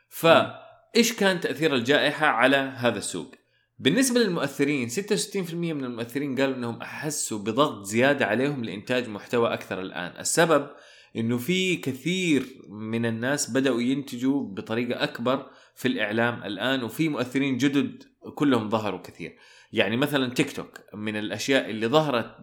[0.10, 3.36] فايش كان تأثير الجائحة على هذا السوق؟
[3.84, 10.20] بالنسبة للمؤثرين 66% من المؤثرين قالوا إنهم أحسوا بضغط زيادة عليهم لإنتاج محتوى أكثر الآن.
[10.20, 10.68] السبب
[11.16, 18.04] إنه في كثير من الناس بدأوا ينتجوا بطريقة أكبر في الإعلام الآن وفي مؤثرين جدد
[18.36, 19.38] كلهم ظهروا كثير.
[19.74, 22.38] يعني مثلا تيك توك من الأشياء اللي ظهرت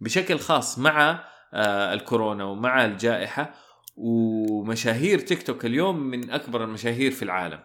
[0.00, 1.24] بشكل خاص مع
[1.54, 3.54] آه، الكورونا ومع الجائحة
[3.96, 7.60] ومشاهير تيك توك اليوم من أكبر المشاهير في العالم.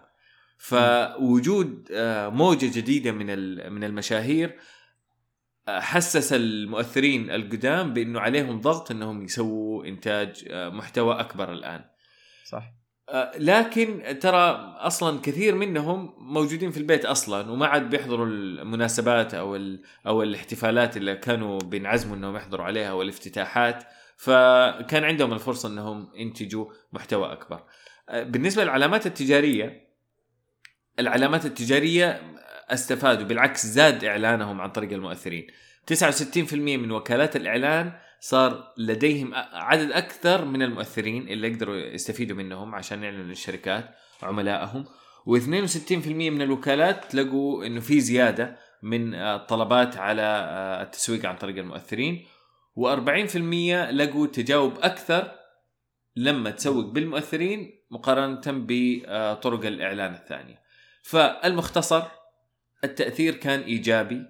[0.58, 3.28] فوجود آه، موجة جديدة من
[3.74, 4.60] من المشاهير
[5.68, 11.86] آه، حسس المؤثرين القدام بأنه عليهم ضغط إنهم يسووا إنتاج آه، محتوى أكبر الآن.
[12.46, 12.74] صح.
[13.38, 19.60] لكن ترى أصلا كثير منهم موجودين في البيت أصلا وما عاد بيحضروا المناسبات أو
[20.08, 23.84] أو الاحتفالات اللي كانوا بينعزموا إنهم يحضروا عليها والافتتاحات.
[24.18, 27.64] فكان عندهم الفرصة إنهم ينتجوا محتوى أكبر.
[28.14, 29.93] بالنسبة للعلامات التجارية
[31.00, 32.22] العلامات التجارية
[32.70, 35.48] استفادوا بالعكس زاد إعلانهم عن طريق المؤثرين.
[35.86, 43.04] 69% من وكالات الإعلان صار لديهم عدد أكثر من المؤثرين اللي يقدروا يستفيدوا منهم عشان
[43.04, 43.90] يعلنوا للشركات
[44.24, 44.86] عملائهم.
[45.30, 50.22] و62% من الوكالات لقوا إنه في زيادة من الطلبات على
[50.82, 52.26] التسويق عن طريق المؤثرين.
[52.80, 53.36] و40%
[53.92, 55.32] لقوا تجاوب أكثر
[56.16, 60.63] لما تسوق بالمؤثرين مقارنة بطرق الإعلان الثانية.
[61.04, 62.04] فالمختصر
[62.84, 64.26] التأثير كان إيجابي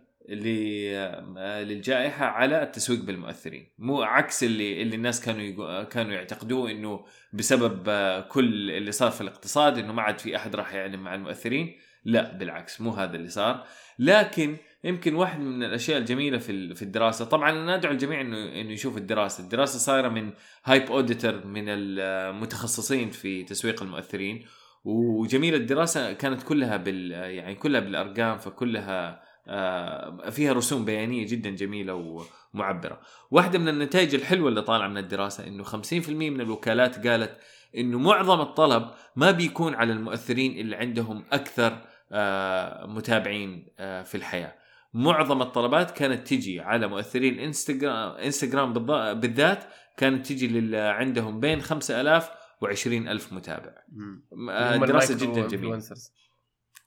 [1.65, 3.73] للجائحة على التسويق بالمؤثرين.
[3.77, 7.89] مو عكس اللي اللي الناس كانوا كانوا يعتقدوه إنه بسبب
[8.29, 11.77] كل اللي صار في الاقتصاد إنه ما عاد في أحد راح يعلن مع المؤثرين.
[12.05, 13.65] لا بالعكس مو هذا اللي صار.
[13.99, 18.71] لكن يمكن واحد من الأشياء الجميلة في في الدراسة طبعا أنا أدعو الجميع انه إنه
[18.71, 19.43] يشوف الدراسة.
[19.43, 20.31] الدراسة صايرة من
[20.65, 24.45] HypeAuditor من المتخصصين في تسويق المؤثرين.
[24.85, 32.23] وجميله الدراسة كانت كلها بال يعني كلها بالأرقام فكلها آه، فيها رسوم بيانية جدا جميلة
[32.53, 32.99] ومعبرة.
[33.31, 37.37] واحدة من النتائج الحلوة اللي طالعة من الدراسة إنه 50% من الوكالات قالت
[37.77, 41.77] إنه معظم الطلب ما بيكون على المؤثرين اللي عندهم أكثر
[42.11, 44.55] آه، متابعين آه، في الحياة.
[44.93, 48.73] معظم الطلبات كانت تجي على مؤثرين إنستغرام انستغرام
[49.19, 49.63] بالذات
[49.97, 52.29] كانت تجي للي عندهم بين 5000
[52.67, 53.73] و20000 متابع.
[53.91, 54.25] مم.
[54.49, 55.79] آه، هم دراسة المايكرو جدا جميلة.
[55.79, 56.11] influencers.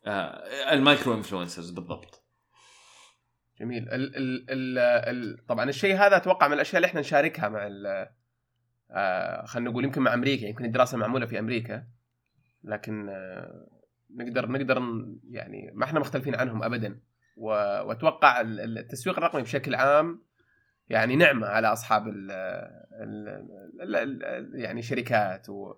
[0.07, 2.23] آه، ال micro influencers بالضبط.
[3.61, 7.67] جميل ال ال ال ال طبعا الشيء هذا أتوقع من الأشياء اللي إحنا نشاركها مع
[7.67, 8.07] ال
[8.91, 11.87] آه خلينا نقول يمكن مع أمريكا يمكن الدراسة معمولة في أمريكا
[12.65, 13.69] لكن آه
[14.17, 14.83] نقدر نقدر
[15.31, 17.01] يعني ما إحنا مختلفين عنهم ابدا
[17.37, 20.26] وأتوقع ال- ال- التسويق الرقمي بشكل عام
[20.89, 22.31] يعني نعمة على أصحاب ال
[23.03, 25.75] ال ال ال يعني شركات و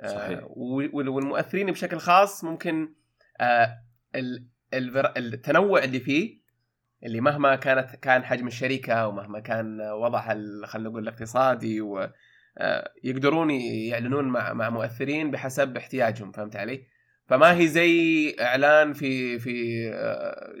[0.00, 0.40] آه، صحيح.
[0.50, 2.94] وال- والمؤثرين بشكل خاص ممكن
[3.40, 3.78] آه،
[5.16, 6.38] التنوع اللي فيه
[7.04, 10.34] اللي مهما كانت كان حجم الشركة ومهما كان وضعها
[10.66, 12.10] خلينا نقول الاقتصادي و
[12.58, 16.82] آه، يقدرون يعلنون مع مع مؤثرين بحسب احتياجهم فهمت علي؟
[17.26, 19.84] فما هي زي إعلان في في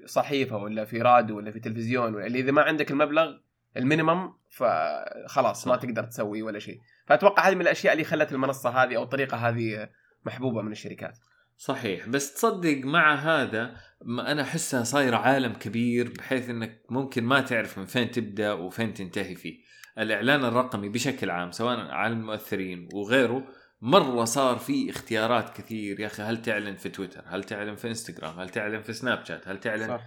[0.06, 3.36] صحيفة ولا في راديو ولا في تلفزيون ولا اللي إذا ما عندك المبلغ
[3.76, 5.76] المينيمم فخلاص ما.
[5.76, 6.80] تقدر تسوي ولا شيء.
[7.06, 9.88] فأتوقع هذه من الأشياء اللي خلت المنصة هذه أو الطريقة هذه
[10.26, 11.18] محبوبة من الشركات.
[11.56, 12.08] صحيح.
[12.08, 17.78] بس تصدق مع هذا ما أنا احسها صايره عالم كبير بحيث إنك ممكن ما تعرف
[17.78, 19.58] من فين تبدأ وفين تنتهي فيه.
[19.98, 23.46] الإعلان الرقمي بشكل عام سواء على المؤثرين وغيره
[23.80, 26.00] مرة صار في اختيارات كثير.
[26.00, 29.48] يا أخي هل تعلن في تويتر؟ هل تعلن في إنستغرام؟ هل تعلن في سناب شات؟
[29.48, 30.00] هل تعلن صح.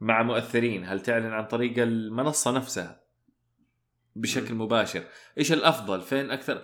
[0.00, 3.01] مع مؤثرين؟ هل تعلن عن طريق المنصة نفسها؟
[4.16, 5.02] بشكل مباشر.
[5.38, 6.62] إيش الأفضل؟ فين أكثر؟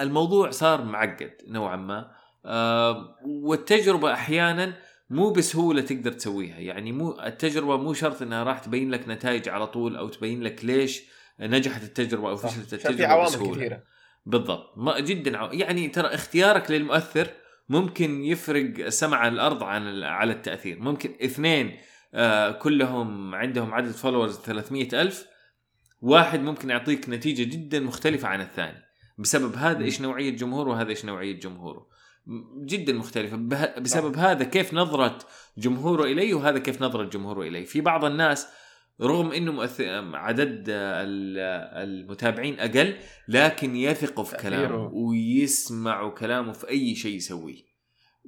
[0.00, 2.10] الموضوع صار معقد نوعا ما.
[2.46, 4.72] آه والتجربة أحيانا
[5.10, 6.58] مو بسهولة تقدر تسويها.
[6.58, 10.64] يعني مو التجربة مو شرط إنها راح تبين لك نتائج على طول أو تبين لك
[10.64, 11.02] ليش
[11.40, 12.36] نجحت التجربة أو.
[12.36, 13.54] فشلت عشان في التجربة عوامل بسهولة.
[13.54, 13.82] كثيرة.
[14.26, 14.72] بالضبط.
[14.76, 15.52] ما جدا عو...
[15.52, 17.28] يعني ترى اختيارك للمؤثر
[17.68, 20.78] ممكن يفرق على الأرض عن على التأثير.
[20.78, 21.76] ممكن اثنين
[22.14, 25.33] آه كلهم عندهم عدد فولورز 300 ألف.
[26.04, 28.82] واحد ممكن يعطيك نتيجة جدا مختلفة عن الثاني.
[29.18, 31.86] بسبب هذا إيش نوعية جمهوره وهذا إيش نوعية جمهوره.
[32.64, 33.36] جدا مختلفة.
[33.80, 35.18] بسبب هذا كيف نظرة
[35.58, 38.48] جمهوره إليه وهذا كيف نظرة جمهوره إليه في بعض الناس
[39.00, 39.62] رغم إنه
[40.14, 41.38] عدد ال-
[41.88, 42.94] المتابعين أقل
[43.28, 44.36] لكن يثقوا في.
[44.36, 47.62] كلامه ويسمعوا كلامه في أي شيء يسويه.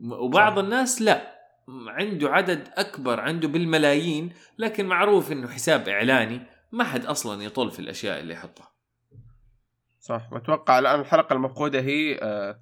[0.02, 0.58] وبعض.
[0.58, 1.36] الناس لا.
[1.88, 6.40] عنده عدد أكبر عنده بالملايين لكن معروف إنه حساب إعلاني.
[6.72, 8.72] ما حد أصلا يطول في الأشياء اللي يحطها.
[10.00, 10.32] صح.
[10.32, 12.60] وأتوقع الآن الحلقة المفقودة هي آه،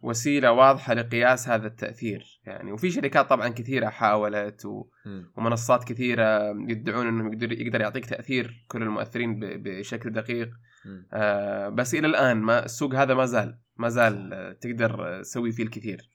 [0.00, 2.40] وسيلة واضحة لقياس هذا التأثير.
[2.44, 4.88] يعني وفي شركات طبعا كثيرة حاولت و...
[5.36, 9.44] ومنصات كثيرة يدعون إنهم يقدر يقدر يعطيك تأثير كل المؤثرين ب...
[9.44, 10.50] بشكل دقيق.
[11.12, 16.10] آه، بس إلى الآن ما السوق هذا ما زال ما زال تقدر تسوي فيه الكثير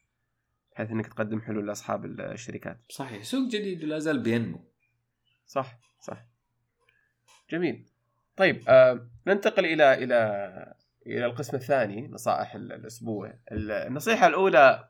[0.72, 2.82] بحيث إنك تقدم حلول لأصحاب الشركات.
[2.90, 3.24] صحيح.
[3.24, 4.72] سوق جديد ولا زال بينمو.
[5.46, 6.35] صح صح.
[7.50, 7.86] جميل.
[8.38, 10.74] طيب آه ننتقل إلى إلى
[11.08, 13.34] إلى القسم الثاني نصائح ال- الأسبوع.
[13.52, 14.90] ال- النصيحة الأولى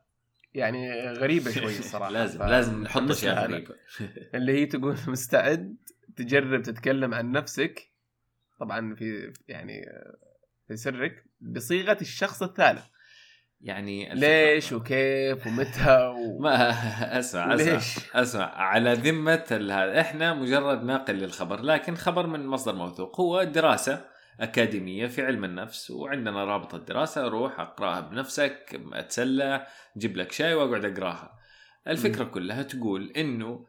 [0.54, 3.44] يعني غريبة شوي الصراحه لازم ف- لازم نحط اشياء.
[3.44, 3.74] غريبه
[4.34, 5.76] اللي هي تقول مستعد
[6.16, 7.90] تجرب تتكلم عن نفسك.
[8.60, 9.86] طبعا في يعني
[10.68, 12.84] في سرك بصيغة الشخص الثالث.
[13.60, 16.38] يعني ليش وكيف ومتى و...
[16.42, 16.70] ما
[17.18, 22.46] أسمع أسمع وليش؟ أسمع على ذمة ال- هذا إحنا مجرد ناقل للخبر لكن خبر من
[22.46, 24.04] مصدر موثوق هو دراسة
[24.40, 29.66] أكاديمية في علم النفس وعندنا رابط الدراسة روح أقرأها بنفسك أتسلى
[29.96, 31.38] جيب لك شاي وأقعد أقراها
[31.88, 32.30] الفكرة مم.
[32.30, 33.66] كلها تقول إنه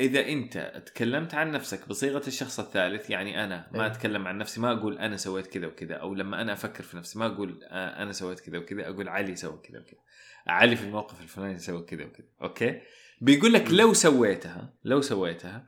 [0.00, 3.86] إذا أنت تكلمت عن نفسك بصيغة الشخص الثالث يعني أنا ما إيه.
[3.86, 7.18] أتكلم عن نفسي ما أقول أنا سويت كذا وكذا أو لما أنا أفكر في نفسي
[7.18, 10.00] ما أقول آه، أنا سويت كذا وكذا أقول علي سوى كذا وكذا.
[10.46, 12.80] علي في الموقف الفلاني سوى كذا وكذا okay؟
[13.20, 15.66] بيقول لك لو سويتها لو سويتها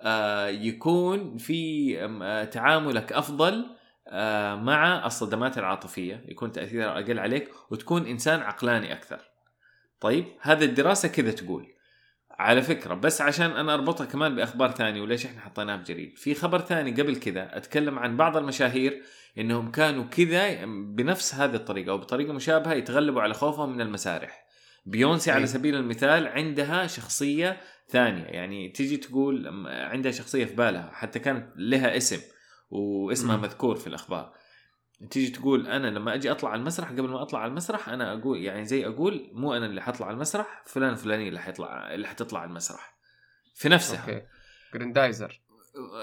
[0.00, 3.66] آه يكون في آه تعاملك أفضل
[4.08, 9.20] آه مع الصدمات العاطفية يكون تأثيرها أقل عليك وتكون إنسان عقلاني أكثر.
[10.00, 11.77] طيب؟ هذا الدراسة كذا تقول.
[12.38, 16.58] على فكرة بس عشان أنا أربطها كمان بأخبار ثانية وليش إحنا حطيناها بجريد في خبر
[16.60, 19.02] ثاني قبل كذا أتكلم عن بعض المشاهير
[19.38, 24.44] إنهم كانوا كذا بنفس هذه الطريقة أو بطريقة مشابهة يتغلبوا على خوفهم من المسارح
[24.86, 25.46] بيونسي على.
[25.46, 31.96] سبيل المثال عندها شخصية ثانية يعني تيجي تقول عندها شخصية في بالها حتى كانت لها
[31.96, 32.20] اسم
[32.70, 33.36] واسمها.
[33.36, 34.32] مذكور في الأخبار
[35.10, 38.42] تيجي تقول أنا لما أجي أطلع على المسرح قبل ما أطلع على المسرح أنا أقول
[38.42, 42.40] يعني زي أقول مو أنا اللي حطلع على المسرح فلان فلاني اللي حيطلع اللي حتطلع
[42.40, 42.94] على المسرح.
[43.54, 44.00] في نفسها.
[44.00, 44.26] okay.
[44.74, 45.40] جريندايزر.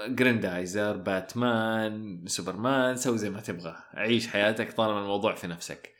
[0.08, 3.76] جريندايزر باتمان سوبرمان سوي زي ما تبغى.
[3.94, 5.92] عيش حياتك طالما الموضوع في نفسك.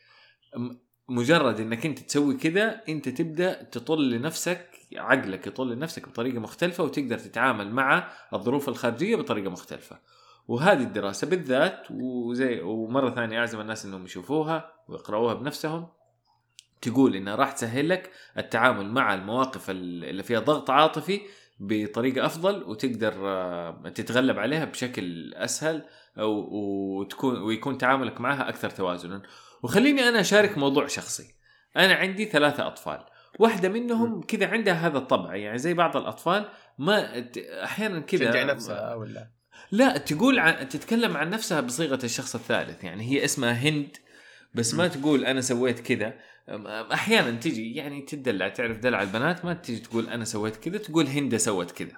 [1.09, 7.19] مجرد إنك أنت تسوي كذا أنت تبدأ تطل لنفسك عقلك يطل لنفسك بطريقة مختلفة وتقدر
[7.19, 9.99] تتعامل مع الظروف الخارجية بطريقة مختلفة.
[10.47, 15.87] وهذه الدراسة بالذات وزي ومرة ثانية أعزم الناس إنهم يشوفوها ويقرأوها بنفسهم.
[16.81, 21.21] تقول انها راح تسهل لك التعامل مع المواقف اللي فيها ضغط عاطفي
[21.59, 25.85] بطريقة أفضل وتقدر آه، تتغلب عليها بشكل أسهل
[26.19, 29.21] أو وتكون ويكون تعاملك معها أكثر توازنا.
[29.63, 31.35] وخليني أنا أشارك موضوع شخصي.
[31.77, 33.05] أنا عندي ثلاثة أطفال.
[33.39, 37.27] واحدة منهم كذا عندها هذا الطبع يعني زي بعض الأطفال ما
[37.63, 39.36] أحيانا كذا تشجع نفسها ولا
[39.71, 42.83] لا تقول عن تتكلم عن نفسها بصيغة الشخص الثالث.
[42.83, 43.97] يعني هي اسمها هند
[44.55, 46.13] بس ما تقول أنا سويت كذا.
[46.93, 51.37] أحيانا تجي يعني تدلع تعرف دلع البنات ما تجي تقول أنا سويت كذا تقول هند
[51.37, 51.97] سوت كذا.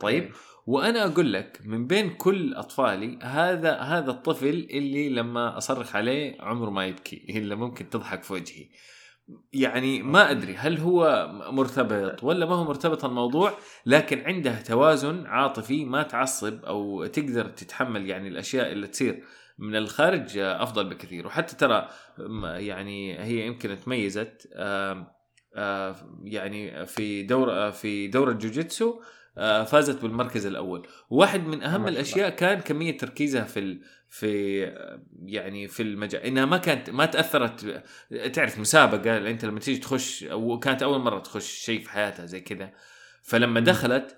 [0.00, 0.32] طيب.
[0.66, 6.70] وأنا أقول لك من بين كل أطفالي هذا هذا الطفل اللي لما أصرخ عليه عمره
[6.70, 8.68] ما يبكي الا ممكن تضحك في وجهي.
[9.52, 13.52] يعني ما أدري هل هو مرتبط ولا ما هو مرتبط الموضوع
[13.86, 19.24] لكن عنده توازن عاطفي ما تعصب أو تقدر تتحمل يعني الأشياء اللي تصير.
[19.58, 21.26] من الخارج أفضل بكثير.
[21.26, 21.88] وحتى ترى
[22.44, 24.48] يعني هي يمكن تميزت
[25.56, 29.00] آه، يعني في دور في دوره جوجيتسو
[29.38, 30.86] آه، فازت بالمركز الأول.
[31.10, 31.88] واحد من أهم.
[31.88, 33.78] الأشياء كان كمية تركيزها في
[34.14, 34.62] في
[35.22, 37.84] يعني في المجال إنها ما كانت ما تأثرت
[38.32, 42.72] تعرف مسابقة أنت لما تيجي تخش وكانت أول مرة تخش شيء في حياتها زي كذا
[43.22, 43.60] فلما.
[43.60, 44.16] دخلت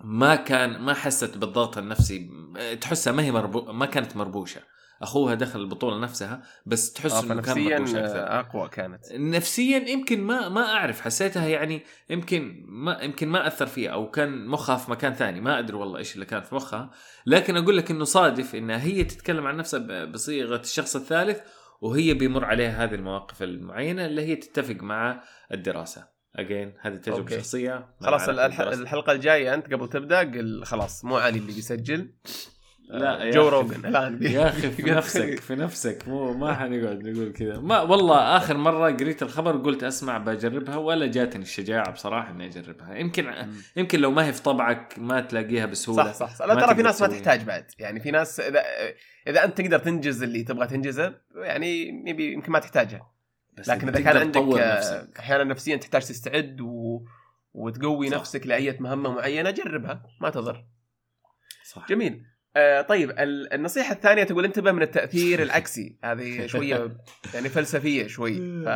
[0.00, 2.30] ما كان ما حست بالضغط النفسي
[2.80, 4.60] تحسها ما هي مربو ما كانت مربوشة
[5.04, 7.98] أخوها دخل البطولة نفسها بس تحس آه، إنه كان أكثر.
[7.98, 9.12] آه، أقوى كانت.
[9.12, 14.46] نفسيا يمكن ما ما أعرف حسيتها يعني يمكن ما يمكن ما أثر فيها أو كان
[14.46, 15.40] مخها في مكان ثاني.
[15.40, 16.90] ما أدري والله إيش اللي كان في مخها.
[17.26, 21.40] لكن أقول لك إنه صادف إنها هي تتكلم عن نفسها بصيغة الشخص الثالث
[21.80, 26.14] وهي بيمر عليها هذه المواقف المعينة اللي هي تتفق مع الدراسة.
[26.36, 27.38] again هذه تجربة okay.
[27.38, 27.88] شخصية.
[28.00, 28.28] خلاص.
[28.28, 32.14] الحلقة الجاية أنت قبل تبدأ قل خلاص مو علي اللي بيسجل.
[32.88, 33.48] لا آه، يا جو.
[33.48, 33.82] روجن
[34.32, 36.08] يا أخي في نفسك في نفسك.
[36.08, 37.58] مو ما حنقعد نقول كذا.
[37.58, 42.94] ما والله آخر مرة قريت الخبر قلت أسمع بجربها ولا جاتني الشجاعة بصراحة إني أجربها.
[42.96, 43.32] يمكن
[43.76, 46.04] يمكن لو ما هي في طبعك ما تلاقيها بسهولة.
[46.04, 46.46] صح صح, صح.
[46.46, 47.08] لا ترى في ناس ما.
[47.08, 47.70] تحتاج بعد.
[47.78, 48.62] يعني في ناس إذا
[49.26, 53.10] إذا أنت تقدر تنجز اللي تبغى تنجزه يعني يبي يمكن ما تحتاجها
[53.58, 55.08] بس لكن إذا كان عندك آه،.
[55.18, 57.04] أحيانا نفسيا تحتاج تستعد و...
[57.54, 58.16] وتقوي صح.
[58.16, 60.02] نفسك لأي مهمة معينة جربها.
[60.20, 60.64] ما تضر.
[61.64, 61.88] صح.
[61.88, 62.33] جميل.
[62.56, 65.96] آه طيب ال- النصيحة الثانية تقول انتبه من التأثير العكسي.
[66.04, 66.96] هذه شوية
[67.34, 68.34] يعني فلسفية شوي.
[68.64, 68.68] ف...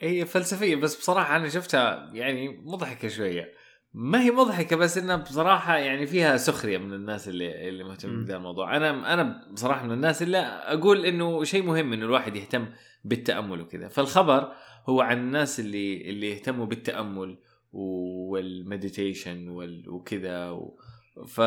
[0.00, 3.52] هي- فلسفية بس بصراحة أنا شفتها يعني مضحكة شوية.
[3.94, 8.24] ما هي مضحكة بس إنها بصراحة يعني فيها سخرية من الناس اللي اللي مهتمين.
[8.24, 8.76] بهذا الموضوع.
[8.76, 12.66] أنا أنا بصراحة من الناس اللي أقول إنه شيء مهم إنه الواحد يهتم
[13.04, 13.88] بالتأمل وكذا.
[13.88, 14.52] فالخبر
[14.88, 17.38] هو عن الناس اللي اللي يهتموا بالتأمل
[17.72, 20.78] والمديتيشن وال- وكذا و...
[21.26, 21.40] ف...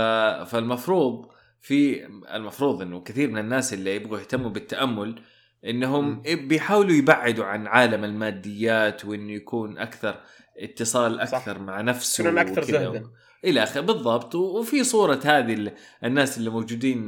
[0.51, 1.25] فالمفروض
[1.61, 5.21] في المفروض إنه كثير من الناس اللي يبغوا يهتموا بالتأمل
[5.65, 6.21] إنهم.
[6.21, 10.21] بيحاولوا يبعدوا عن عالم الماديات وإنه يكون أكثر
[10.57, 11.37] اتصال صح.
[11.37, 12.63] أكثر مع نفسه يكونون أكثر.
[12.63, 13.03] زهدا
[13.45, 15.71] إلى آخره بالضبط وفي صورة هذه ال-
[16.03, 17.01] الناس اللي موجودين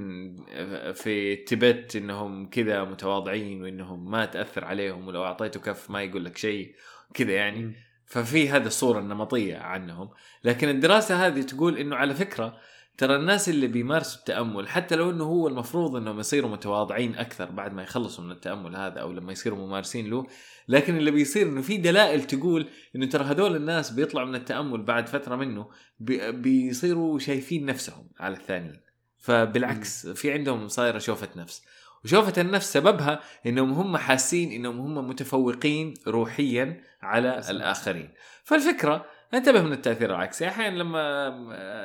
[0.93, 6.37] في تبت إنهم كذا متواضعين وإنهم ما تأثر عليهم ولو أعطيته كف ما يقول لك
[6.37, 6.75] شيء
[7.13, 7.75] كذا يعني.
[8.05, 10.09] ففي هذه الصورة النمطية عنهم
[10.43, 12.57] لكن الدراسة هذه تقول إنه على فكرة
[12.97, 17.73] ترى الناس اللي بيمارسوا التأمل حتى لو إنه هو المفروض إنهم يصيروا متواضعين أكثر بعد
[17.73, 20.25] ما يخلصوا من التأمل هذا أو لما يصيروا ممارسين له
[20.67, 25.07] لكن اللي بيصير إنه في دلائل تقول إنه ترى هذول الناس بيطلعوا من التأمل بعد
[25.07, 25.67] فترة منه
[25.99, 28.81] بي- بيصيروا شايفين نفسهم على الثانيين.
[29.17, 31.61] فبالعكس في عندهم صايرة شوفة نفس.
[32.05, 37.41] وشوفة النفس سببها إنهم هم حاسين إنهم هم متفوقين روحيا على.
[37.49, 38.09] الآخرين.
[38.43, 41.27] فالفكرة انتبه من التأثير العكسي أحيانا لما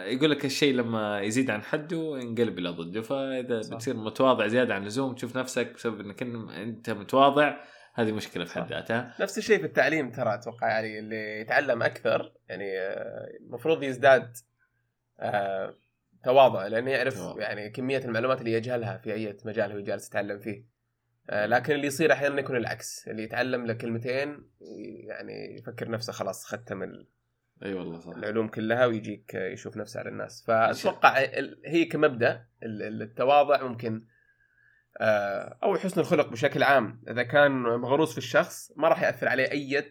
[0.07, 3.75] يقول لك الشيء لما يزيد عن حده ينقلب إلى ضده فإذا صح.
[3.75, 7.57] بتصير متواضع زيادة عن اللزوم تشوف نفسك بسبب إنك أنت متواضع
[7.95, 8.71] هذه مشكلة في حد.
[8.71, 14.37] ذاتها نفس الشيء في التعليم ترى أتوقع يعني اللي يتعلم أكثر يعني آه، المفروض يزداد
[15.21, 15.75] آه،
[16.25, 17.43] تواضع لأنه يعرف تواضع.
[17.43, 20.65] يعني كمية المعلومات اللي يجهلها في أي مجال هو جالس يتعلم فيه
[21.31, 24.51] آه، لكن اللي يصير أحيانا يكون العكس اللي يتعلم له كلمتين
[25.07, 26.83] يعني يفكر نفسه خلاص ختم
[27.65, 28.13] أي والله صح.
[28.17, 30.45] العلوم كلها ويجيك يشوف نفسه على الناس.
[30.47, 31.19] فأتوقع
[31.65, 34.05] هي كمبدأ ال- ال- التواضع ممكن
[35.01, 37.03] آه، أو حسن الخلق بشكل عام.
[37.11, 39.85] إذا كان مغروس في الشخص ما راح يأثر عليه أي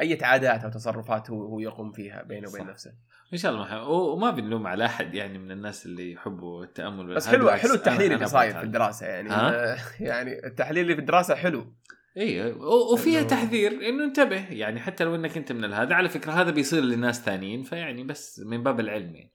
[0.00, 2.66] أي عادات أو تصرفات هو يقوم فيها بينه وبين.
[2.66, 2.92] نفسه.
[3.32, 7.50] إن شاء الله وما بنلوم على أحد يعني من الناس اللي يحبوا التأمل بس حلو
[7.50, 8.62] حلو التحليل اللي صاير في.
[8.62, 11.72] الدراسة يعني؟ آه، يعني التحليل اللي في الدراسة حلو.
[12.16, 12.52] اي
[12.92, 14.48] وفيها تحذير إنه انتبه.
[14.52, 18.40] يعني حتى لو إنك أنت من هذا على فكرة هذا بيصير لناس ثانيين فيعني بس
[18.46, 19.32] من باب العلم يعني.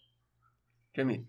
[0.97, 1.25] جميل.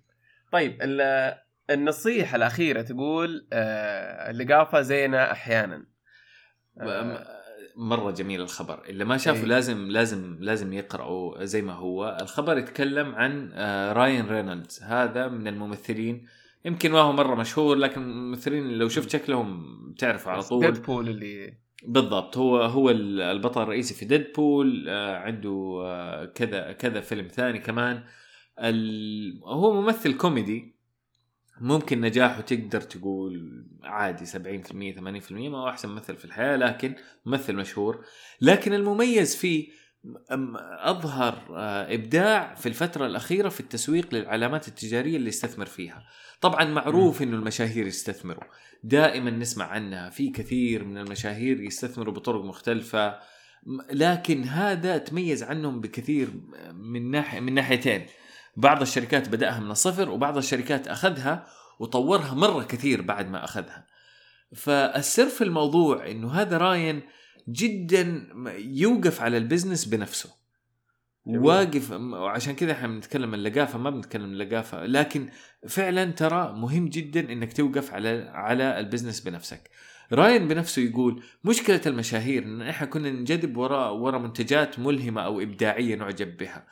[0.52, 1.34] طيب ال-
[1.70, 5.86] النصيحة الأخيرة تقول اللقافه زينة أحيانا.
[6.80, 7.42] آه، م-
[7.76, 8.84] مرة جميل الخبر.
[8.88, 9.44] اللي ما شافه إيه.
[9.46, 12.18] لازم لازم لازم يقرأوا زي ما هو.
[12.20, 14.82] الخبر يتكلم عن آه، راين رينولدز.
[14.82, 16.26] هذا من الممثلين
[16.64, 19.64] يمكن ما هو مرة مشهور لكن الممثلين لو شفت شكلهم
[19.98, 20.72] تعرفوا على طول.
[20.72, 21.54] ديدبول اللي
[21.86, 27.58] بالضبط هو هو ال- البطل الرئيسي في ديدبول آه، عنده آه، كذا كذا فيلم ثاني
[27.58, 28.02] كمان.
[29.44, 30.72] هو ممثل كوميدي
[31.60, 36.94] ممكن نجاحه تقدر تقول عادي 70% 80% ما هو أحسن ممثل في الحياة لكن
[37.26, 38.04] ممثل مشهور.
[38.40, 39.68] لكن المميز فيه
[40.80, 46.06] أظهر آه، إبداع في الفترة الأخيرة في التسويق للعلامات التجارية اللي يستثمر فيها.
[46.40, 48.44] طبعا معروف إنه المشاهير يستثمروا.
[48.84, 50.10] دائما نسمع عنها.
[50.10, 53.18] في كثير من المشاهير يستثمروا بطرق مختلفة.
[53.92, 56.28] لكن هذا تميز عنهم بكثير
[56.72, 58.06] من ناحية من ناحيتين.
[58.56, 61.46] بعض الشركات بدأها من الصفر وبعض الشركات أخذها
[61.78, 63.86] وطورها مرة كثير بعد ما أخذها.
[64.54, 67.02] فالسر في الموضوع إنه هذا راين
[67.48, 68.28] جدا
[68.58, 70.30] يوقف على ال business بنفسه.
[71.26, 71.38] جميل.
[71.38, 75.28] واقف وعشان كذا إحنا بنتكلم اللقافه ما بنتكلم اللقافه لكن
[75.68, 79.70] فعلا ترى مهم جدا إنك توقف على على ال business بنفسك.
[80.12, 85.94] راين بنفسه يقول مشكلة المشاهير إن إحنا كنا ننجذب وراء وراء منتجات ملهمة أو إبداعية
[85.94, 86.66] نعجب بها.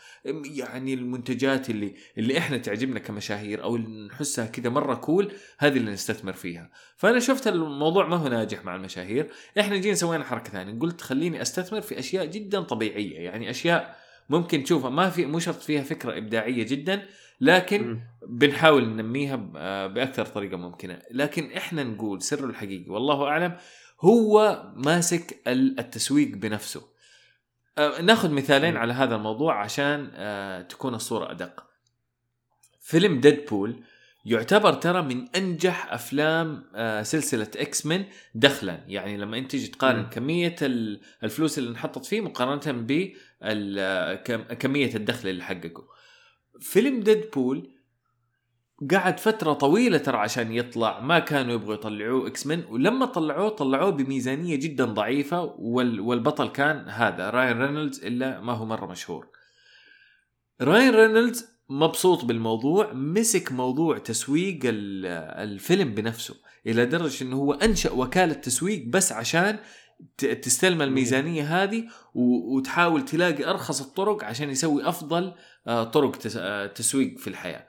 [0.44, 5.90] يعني المنتجات اللي اللي إحنا تعجبنا كمشاهير أو اللي نحسها كذا مرة كول هذه اللي
[5.92, 6.70] نستثمر فيها.
[6.96, 9.31] فأنا شفت الموضوع ما هو ناجح مع المشاهير.
[9.61, 13.18] إحنا جينا سوينا حركة ثانية قلت خليني أستثمر في أشياء جدا طبيعية.
[13.18, 13.96] يعني أشياء
[14.31, 17.03] ممكن تشوفها ما في مو شرط فيها فكرة إبداعية جدا
[17.40, 18.00] لكن.
[18.29, 23.57] بنحاول ننميها آه، بأكثر طريقة ممكنة لكن إحنا نقول سره الحقيقي والله أعلم
[24.00, 26.83] هو ماسك ال- التسويق بنفسه
[27.79, 28.76] آه، ناخذ مثالين.
[28.76, 31.64] على هذا الموضوع عشان آه، تكون الصورة أدق
[32.81, 33.83] فيلم ديدبول
[34.24, 36.64] يعتبر ترى من أنجح أفلام
[37.03, 40.09] سلسلة إكس مان دخلا يعني لما أنت تيجي تقارن مم.
[40.11, 42.61] كمية ال- الفلوس اللي انحطت فيه مقارنة
[43.40, 45.85] بكميه الدخل اللي حققه
[46.61, 47.70] فيلم ديدبول
[48.90, 53.90] قعد فترة طويلة ترى عشان يطلع ما كانوا يبغوا يطلعوه إكس مان ولما طلعوه طلعوه
[53.90, 59.27] بميزانية جدا ضعيفة وال والبطل كان هذا راين رينولدز إلا ما هو مرة مشهور.
[60.61, 65.07] راين رينولدز مبسوط بالموضوع مسك موضوع تسويق ال-
[65.51, 66.35] الفيلم بنفسه
[66.66, 69.59] إلى درجة إنه هو أنشأ وكالة تسويق بس عشان
[70.18, 75.35] تستلم الميزانية هذه وتحاول تلاقي أرخص الطرق عشان يسوي أفضل
[75.66, 77.66] طرق تس- آه، تسويق في الحياة.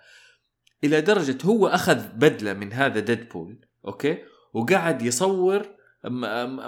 [0.83, 4.17] إلى درجة هو أخذ بدلة من هذا ديدبول okay؟
[4.53, 5.65] وقعد يصور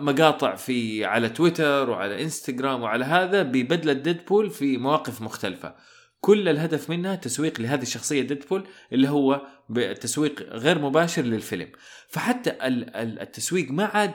[0.01, 5.75] مقاطع في على تويتر وعلى إنستغرام وعلى هذا ببدلة ديدبول في مواقف مختلفة.
[6.19, 9.41] كل الهدف منها تسويق لهذه الشخصية ديدبول اللي هو
[10.01, 11.71] تسويق غير مباشر للفيلم.
[12.09, 14.13] فحتى ال- ال- التسويق ما عاد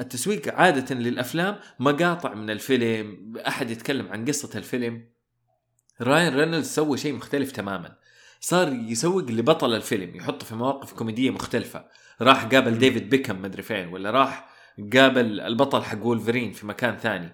[0.00, 5.09] التسويق عادة للأفلام مقاطع من الفيلم أحد يتكلم عن قصة الفيلم.
[6.02, 7.96] راين رينولدز سوى شيء مختلف تماما.
[8.40, 11.84] صار يسوق لبطل الفيلم يحطه في مواقف كوميدية مختلفة.
[12.20, 14.48] راح قابل ديفيد بيكم مدري فين ولا راح
[14.94, 17.32] قابل البطل حق وولفرين في مكان ثاني.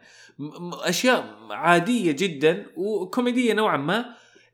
[0.72, 4.04] أشياء عادية جدا وكوميدية نوعا ما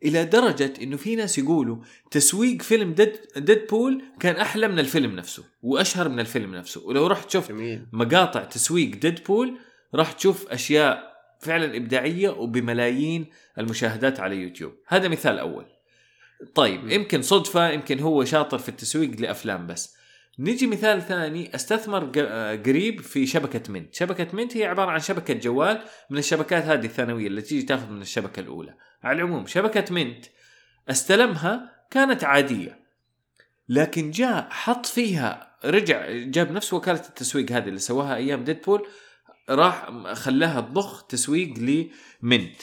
[0.05, 1.77] إلى درجة إنه في ناس يقولوا
[2.11, 6.87] تسويق فيلم ديد ديدبول كان أحلى من الفيلم نفسه وأشهر من الفيلم نفسه.
[6.87, 7.55] ولو رحت شفت
[7.93, 9.59] مقاطع تسويق ديدبول
[9.95, 11.12] راح تشوف أشياء
[11.43, 13.27] فعلا إبداعية وبملايين
[13.59, 14.73] المشاهدات على يوتيوب.
[14.89, 15.67] هذا مثال أول.
[16.55, 16.91] طيب.
[16.91, 19.97] يمكن صدفة يمكن هو شاطر في التسويق لأفلام بس.
[20.39, 22.05] نيجي مثال ثاني أستثمر
[22.67, 27.27] قريب في شبكة منت شبكة منت هي عبارة عن شبكة جوال من الشبكات هذه الثانوية
[27.27, 28.75] اللي تيجي تاخذ من الشبكة الأولى.
[29.03, 30.25] على العموم شبكة منت
[30.91, 32.83] استلمها كانت عادية
[33.69, 38.87] لكن جاء حط فيها رجع جاب نفس وكالة التسويق هذه اللي سواها أيام ديدبول
[39.51, 42.63] راح خلاها تضخ تسويق لمنت.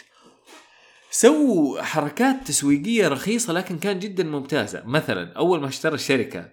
[1.11, 4.83] سووا حركات تسويقية رخيصة لكن كان جدا ممتازة.
[4.85, 6.49] مثلا أول ما اشترى الشركة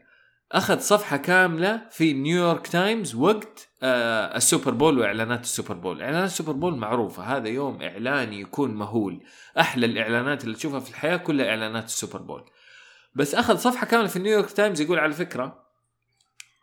[0.53, 6.03] أخذ صفحة كاملة في نيويورك تايمز وقت آه السوبر بول وإعلانات السوبر بول.
[6.03, 7.23] إعلانات السوبر بول معروفة.
[7.23, 9.21] هذا يوم إعلاني يكون مهول.
[9.61, 12.45] أحلى الإعلانات اللي تشوفها في الحياة كلها إعلانات السوبر بول.
[13.15, 15.66] بس أخذ صفحة كاملة في نيويورك تايمز يقول على فكرة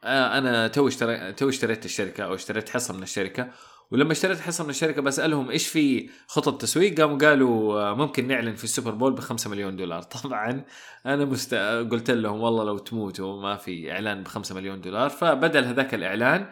[0.03, 3.47] أنا تو اشتريت تو اشتريت الشركة أو اشتريت حصة من الشركة.
[3.91, 8.55] ولما اشتريت حصة من الشركة بسألهم إيش في خطط تسويق قاموا قالوا آه، ممكن نعلن
[8.55, 10.01] في السوبر بول ب 5 مليون دولار.
[10.23, 10.63] طبعا
[11.05, 11.53] أنا مست...
[11.91, 15.09] قلت لهم والله لو تموتوا ما في إعلان ب 5 مليون دولار.
[15.09, 16.49] فبدل هذاك الإعلان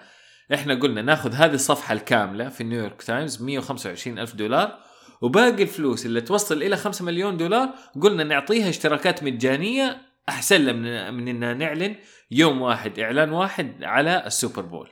[0.54, 4.78] إحنا قلنا ناخذ هذه الصفحة الكاملة في نيويورك تايمز 125 ألف دولار.
[5.22, 7.70] وباقي الفلوس اللي توصل إلى 5 مليون دولار
[8.02, 11.95] قلنا نعطيها اشتراكات مجانية أحسن لنا من إننا نعلن
[12.32, 14.90] يوم واحد إعلان واحد على السوبر بول.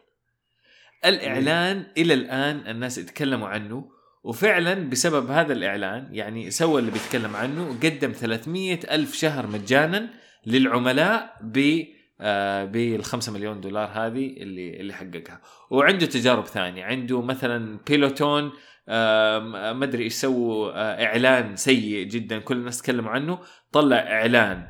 [1.05, 3.91] الإعلان إلى الآن الناس يتكلموا عنه
[4.23, 10.09] وفعلا بسبب هذا الإعلان يعني سوى اللي بيتكلم عنه قدم 300 ألف شهر مجانا
[10.45, 11.83] للعملاء ب
[12.21, 15.41] آه بال 5 مليون دولار هذه اللي اللي حققها.
[15.71, 18.51] وعنده تجارب ثانية عنده مثلا بيلوتون
[18.89, 19.39] آه
[19.73, 23.39] ما أدري إيش سووا آه إعلان سيء جدا كل الناس تكلموا عنه
[23.71, 24.67] طلع إعلان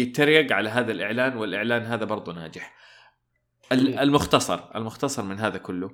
[0.00, 2.74] يتريق على هذا الإعلان والإعلان هذا برضه ناجح.
[3.72, 5.90] ال- المختصر المختصر من هذا كله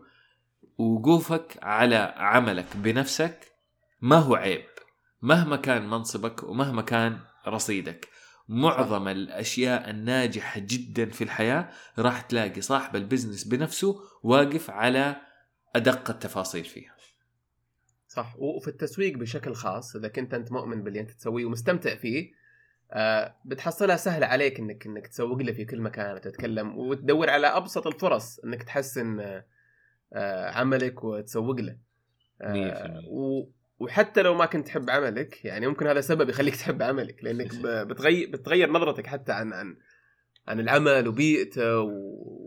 [0.79, 3.39] وقوفك على عملك بنفسك
[4.01, 4.65] ما هو عيب.
[5.23, 7.19] مهما كان منصبك ومهما كان
[7.49, 8.09] رصيدك
[8.49, 11.69] معظم الأشياء الناجحة جدا في الحياة
[11.99, 15.17] راح تلاقي صاحب البزنس بنفسه واقف على
[15.77, 16.95] أدق التفاصيل فيها.
[18.11, 18.35] صح.
[18.39, 22.33] وفي التسويق بشكل خاص إذا كنت أنت مؤمن باللي أنت تسويه ومستمتع فيه
[22.93, 27.87] آه بتحصلها سهلة عليك انك إنك تسوق له في كل مكان وتتكلم وتدور على أبسط
[27.87, 29.45] الفرص إنك تحسن آه
[30.13, 31.77] آه عملك وتسوق له.
[32.43, 33.09] آه 100%.
[33.09, 37.55] و وحتى لو ما كنت تحب عملك يعني ممكن هذا سبب يخليك تحب عملك لأنك
[37.65, 39.77] بتغير بتغير نظرتك حتى عن عن
[40.49, 41.81] عن العمل وبيئته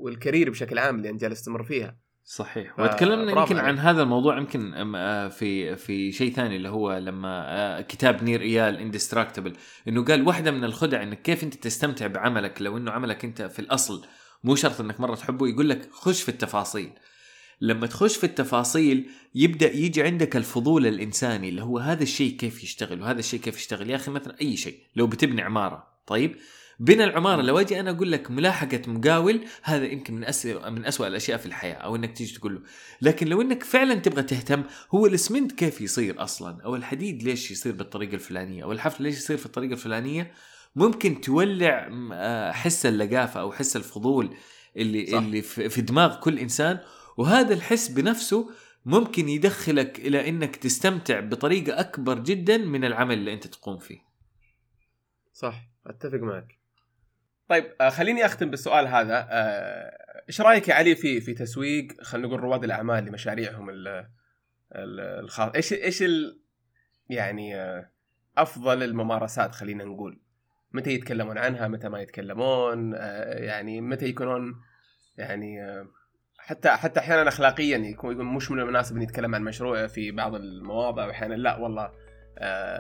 [0.04, 1.97] وال career بشكل عام اللي أنت جالس تمر فيها.
[2.26, 2.74] صحيح.
[2.76, 3.64] ف- وتكلمنا يمكن عليك.
[3.68, 8.42] عن هذا الموضوع يمكن آه، في في شيء ثاني اللي هو لما آه، كتاب نير
[8.42, 9.54] إيال Indistractable
[9.88, 13.60] إنه قال واحدة من الخدع إنك كيف أنت تستمتع بعملك لو إنه عملك أنت في
[13.60, 14.06] الأصل
[14.44, 16.90] مو شرط إنك مرة تحبه يقول لك خش في التفاصيل.
[17.62, 23.02] لما تخش في التفاصيل يبدأ يجي عندك الفضول الإنساني اللي هو هذا الشيء كيف يشتغل
[23.02, 26.36] وهذا الشيء كيف يشتغل؟ يا أخي مثلا أي شيء لو بتبني عمارة طيب؟
[26.84, 31.08] بناء العمارة لو أجي أنا أقول لك ملاحقة مقاول هذا يمكن من أسوأ من أسوأ
[31.08, 32.62] الأشياء في الحياة أو إنك تيجي تقول له.
[33.02, 37.74] لكن لو إنك فعلا تبغى تهتم هو الاسمنت كيف يصير أصلا؟ أو الحديد ليش يصير
[37.74, 40.32] بالطريقة الفلانية؟ أو الحفل ليش يصير في الطريقة الفلانية؟
[40.76, 44.36] ممكن تولع آه، حس اللقافة أو حس الفضول
[44.78, 45.18] اللي صح.
[45.18, 46.80] اللي في في دماغ كل إنسان.
[47.18, 48.50] وهذا الحس بنفسه
[48.86, 54.00] ممكن يدخلك إلى إنك تستمتع بطريقة أكبر جدا من العمل اللي أنت تقوم فيه.
[55.34, 56.62] صح أتفق معك.
[57.48, 59.28] طيب آه خليني أختم بالسؤال هذا.
[59.30, 63.88] آه، إيش رأيك يا علي في في تسويق خلينا نقول رواد الأعمال لمشاريعهم ال
[64.76, 66.04] ال- الخاص؟ إيش إيش
[67.10, 67.89] يعني آه،
[68.38, 70.20] أفضل الممارسات خلينا نقول؟
[70.72, 72.94] متى يتكلمون عنها؟ متى ما يتكلمون؟
[73.28, 74.56] يعني متى يكونون
[75.18, 75.58] يعني
[76.38, 81.06] حتى حتى أحيانا اخلاقيا يكون مش من المناسب إن يتكلم عن مشروعه في بعض المواضع
[81.06, 81.91] وأحيانا لا والله.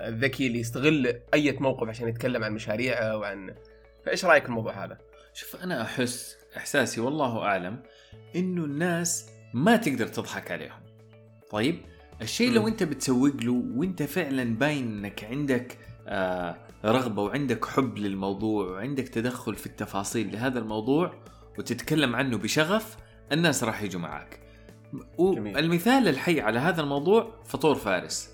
[0.07, 3.55] الذكي اللي يستغل أي موقف عشان يتكلم عن مشاريعه وعن
[4.05, 4.97] فايش رأيك الموضوع هذا؟
[5.33, 7.83] شوف أنا أحس إحساسي والله أعلم
[8.35, 10.83] إنه الناس ما تقدر تضحك عليهم
[11.51, 11.81] طيب
[12.21, 12.51] الشيء.
[12.51, 15.77] لو أنت بتسوق له وأنت فعلا باين إنك عندك
[16.07, 21.13] آه رغبة وعندك حب للموضوع وعندك تدخل في التفاصيل لهذا الموضوع
[21.59, 22.97] وتتكلم عنه بشغف
[23.31, 24.39] الناس راح يجوا معاك
[25.19, 25.55] جميل.
[25.55, 28.29] والمثال الحي على هذا الموضوع فطور فارس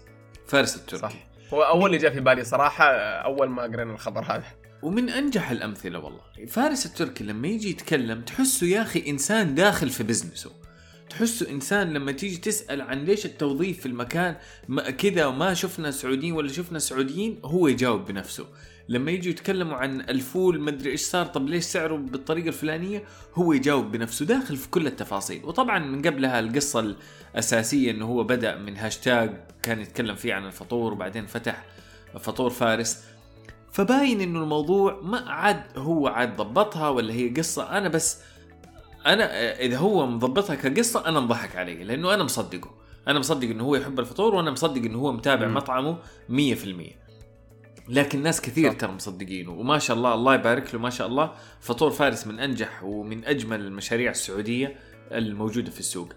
[0.47, 1.13] فارس التركي صح.
[1.53, 4.43] هو أول اللي جاء في بالي صراحة آه، أول ما قرينا الخبر هذا
[4.82, 6.45] ومن أنجح الأمثلة والله.
[6.47, 10.51] فارس التركي لما يجي يتكلم تحسه يا أخي إنسان داخل في بزنسه.
[11.09, 14.36] تحسه إنسان لما تيجي تسأل عن ليش التوظيف في المكان
[14.97, 18.45] كذا وما شفنا سعوديين ولا شفنا سعوديين هو يجاوب بنفسه.
[18.89, 23.03] لما يجوا يتكلموا عن الفول مدري إيش صار طب ليش سعره بالطريقة الفلانية
[23.34, 25.45] هو يجاوب بنفسه داخل في كل التفاصيل.
[25.45, 26.95] وطبعا من قبلها القصة
[27.36, 31.65] الأساسية إنه هو بدأ من هاشتاج كان يتكلم فيه عن الفطور وبعدين فتح
[32.19, 33.03] فطور فارس.
[33.72, 37.78] فباين إنه الموضوع ما عاد هو عاد ضبطها ولا هي قصة.
[37.78, 38.22] أنا بس
[39.05, 42.72] أنا إذا هو مضبطها كقصة أنا أنضحك عليه لأنه أنا مصدقه.
[43.07, 45.53] أنا مصدق إنه هو يحب الفطور وأنا مصدق إنه هو متابع مم.
[45.53, 45.97] مطعمه
[46.30, 46.34] 100%
[47.89, 48.72] لكن ناس كثير.
[48.72, 49.51] ترى مصدقينه.
[49.51, 51.32] وما شاء الله الله يبارك له ما شاء الله.
[51.59, 54.76] فطور فارس من أنجح ومن أجمل المشاريع السعودية
[55.11, 56.13] الموجودة في السوق.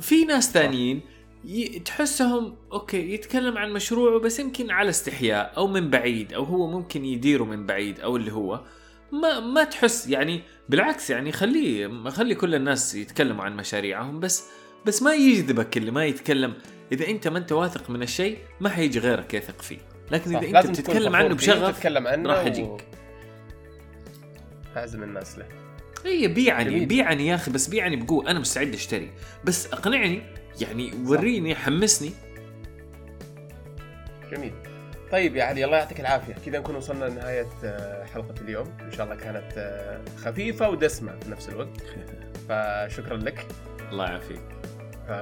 [0.00, 1.00] في ناس ثانيين
[1.46, 6.66] ي- تحسهم أوكي يتكلم عن مشروعه بس يمكن على استحياء أو من بعيد أو هو
[6.70, 8.60] ممكن يديره من بعيد أو اللي هو
[9.12, 14.44] ما ما تحس يعني بالعكس يعني خليه خلي كل الناس يتكلموا عن مشاريعهم بس
[14.86, 16.54] بس ما يجذبك اللي ما يتكلم
[16.92, 19.78] إذا أنت ما أنت واثق من الشيء ما حيجي غيرك يثق فيه
[20.10, 20.36] لكن.
[20.36, 22.84] إذا أنت بتتكلم عنه بشغف تتكلم عنه راح و- يجيك.
[24.76, 25.46] أعزم الناس له
[26.06, 26.86] اي بيعني.
[26.86, 29.10] بيعني يا أخي بس بيعني بقوة أنا مستعد أشتري
[29.44, 30.22] بس أقنعني
[30.60, 32.12] يعني وريني حمسني.
[34.32, 34.52] جميل.
[35.12, 36.34] طيب يعني الله يعطيك العافية.
[36.46, 38.66] كذا نكون وصلنا لنهاية آه، حلقة اليوم.
[38.80, 41.80] إن شاء الله كانت آه، خفيفة ودسمة في نفس الوقت.
[42.48, 43.46] فشكرا لك.
[43.92, 44.40] الله يعافيك.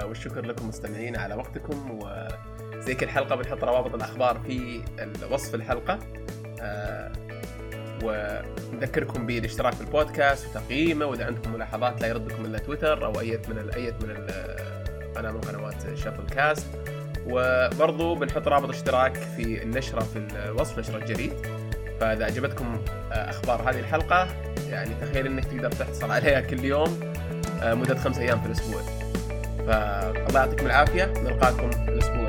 [0.03, 1.99] والشكر لكم مستمعين على وقتكم.
[1.99, 4.81] وزي كل حلقة بنحط روابط الأخبار في
[5.31, 5.99] وصف الحلقة.
[6.61, 7.11] آه،
[8.03, 11.05] ونذكركم بالاشتراك في البودكاست وتقييمه.
[11.05, 14.27] وإذا عندكم ملاحظات لا يردكم إلا تويتر أو أي من أي من
[15.15, 16.67] قناه من قنوات شافل كاست
[17.27, 21.33] وبرضو بنحط رابط اشتراك في النشرة في الوصف نشرة الجريد
[21.99, 24.27] فإذا عجبتكم آه، أخبار هذه الحلقة
[24.69, 26.99] يعني تخيل إنك تقدر تحصل عليها كل يوم
[27.61, 28.81] آه، مدة خمس أيام في الأسبوع.
[29.67, 32.22] فالله يعطيكم العافية نلقاكم الأسبوع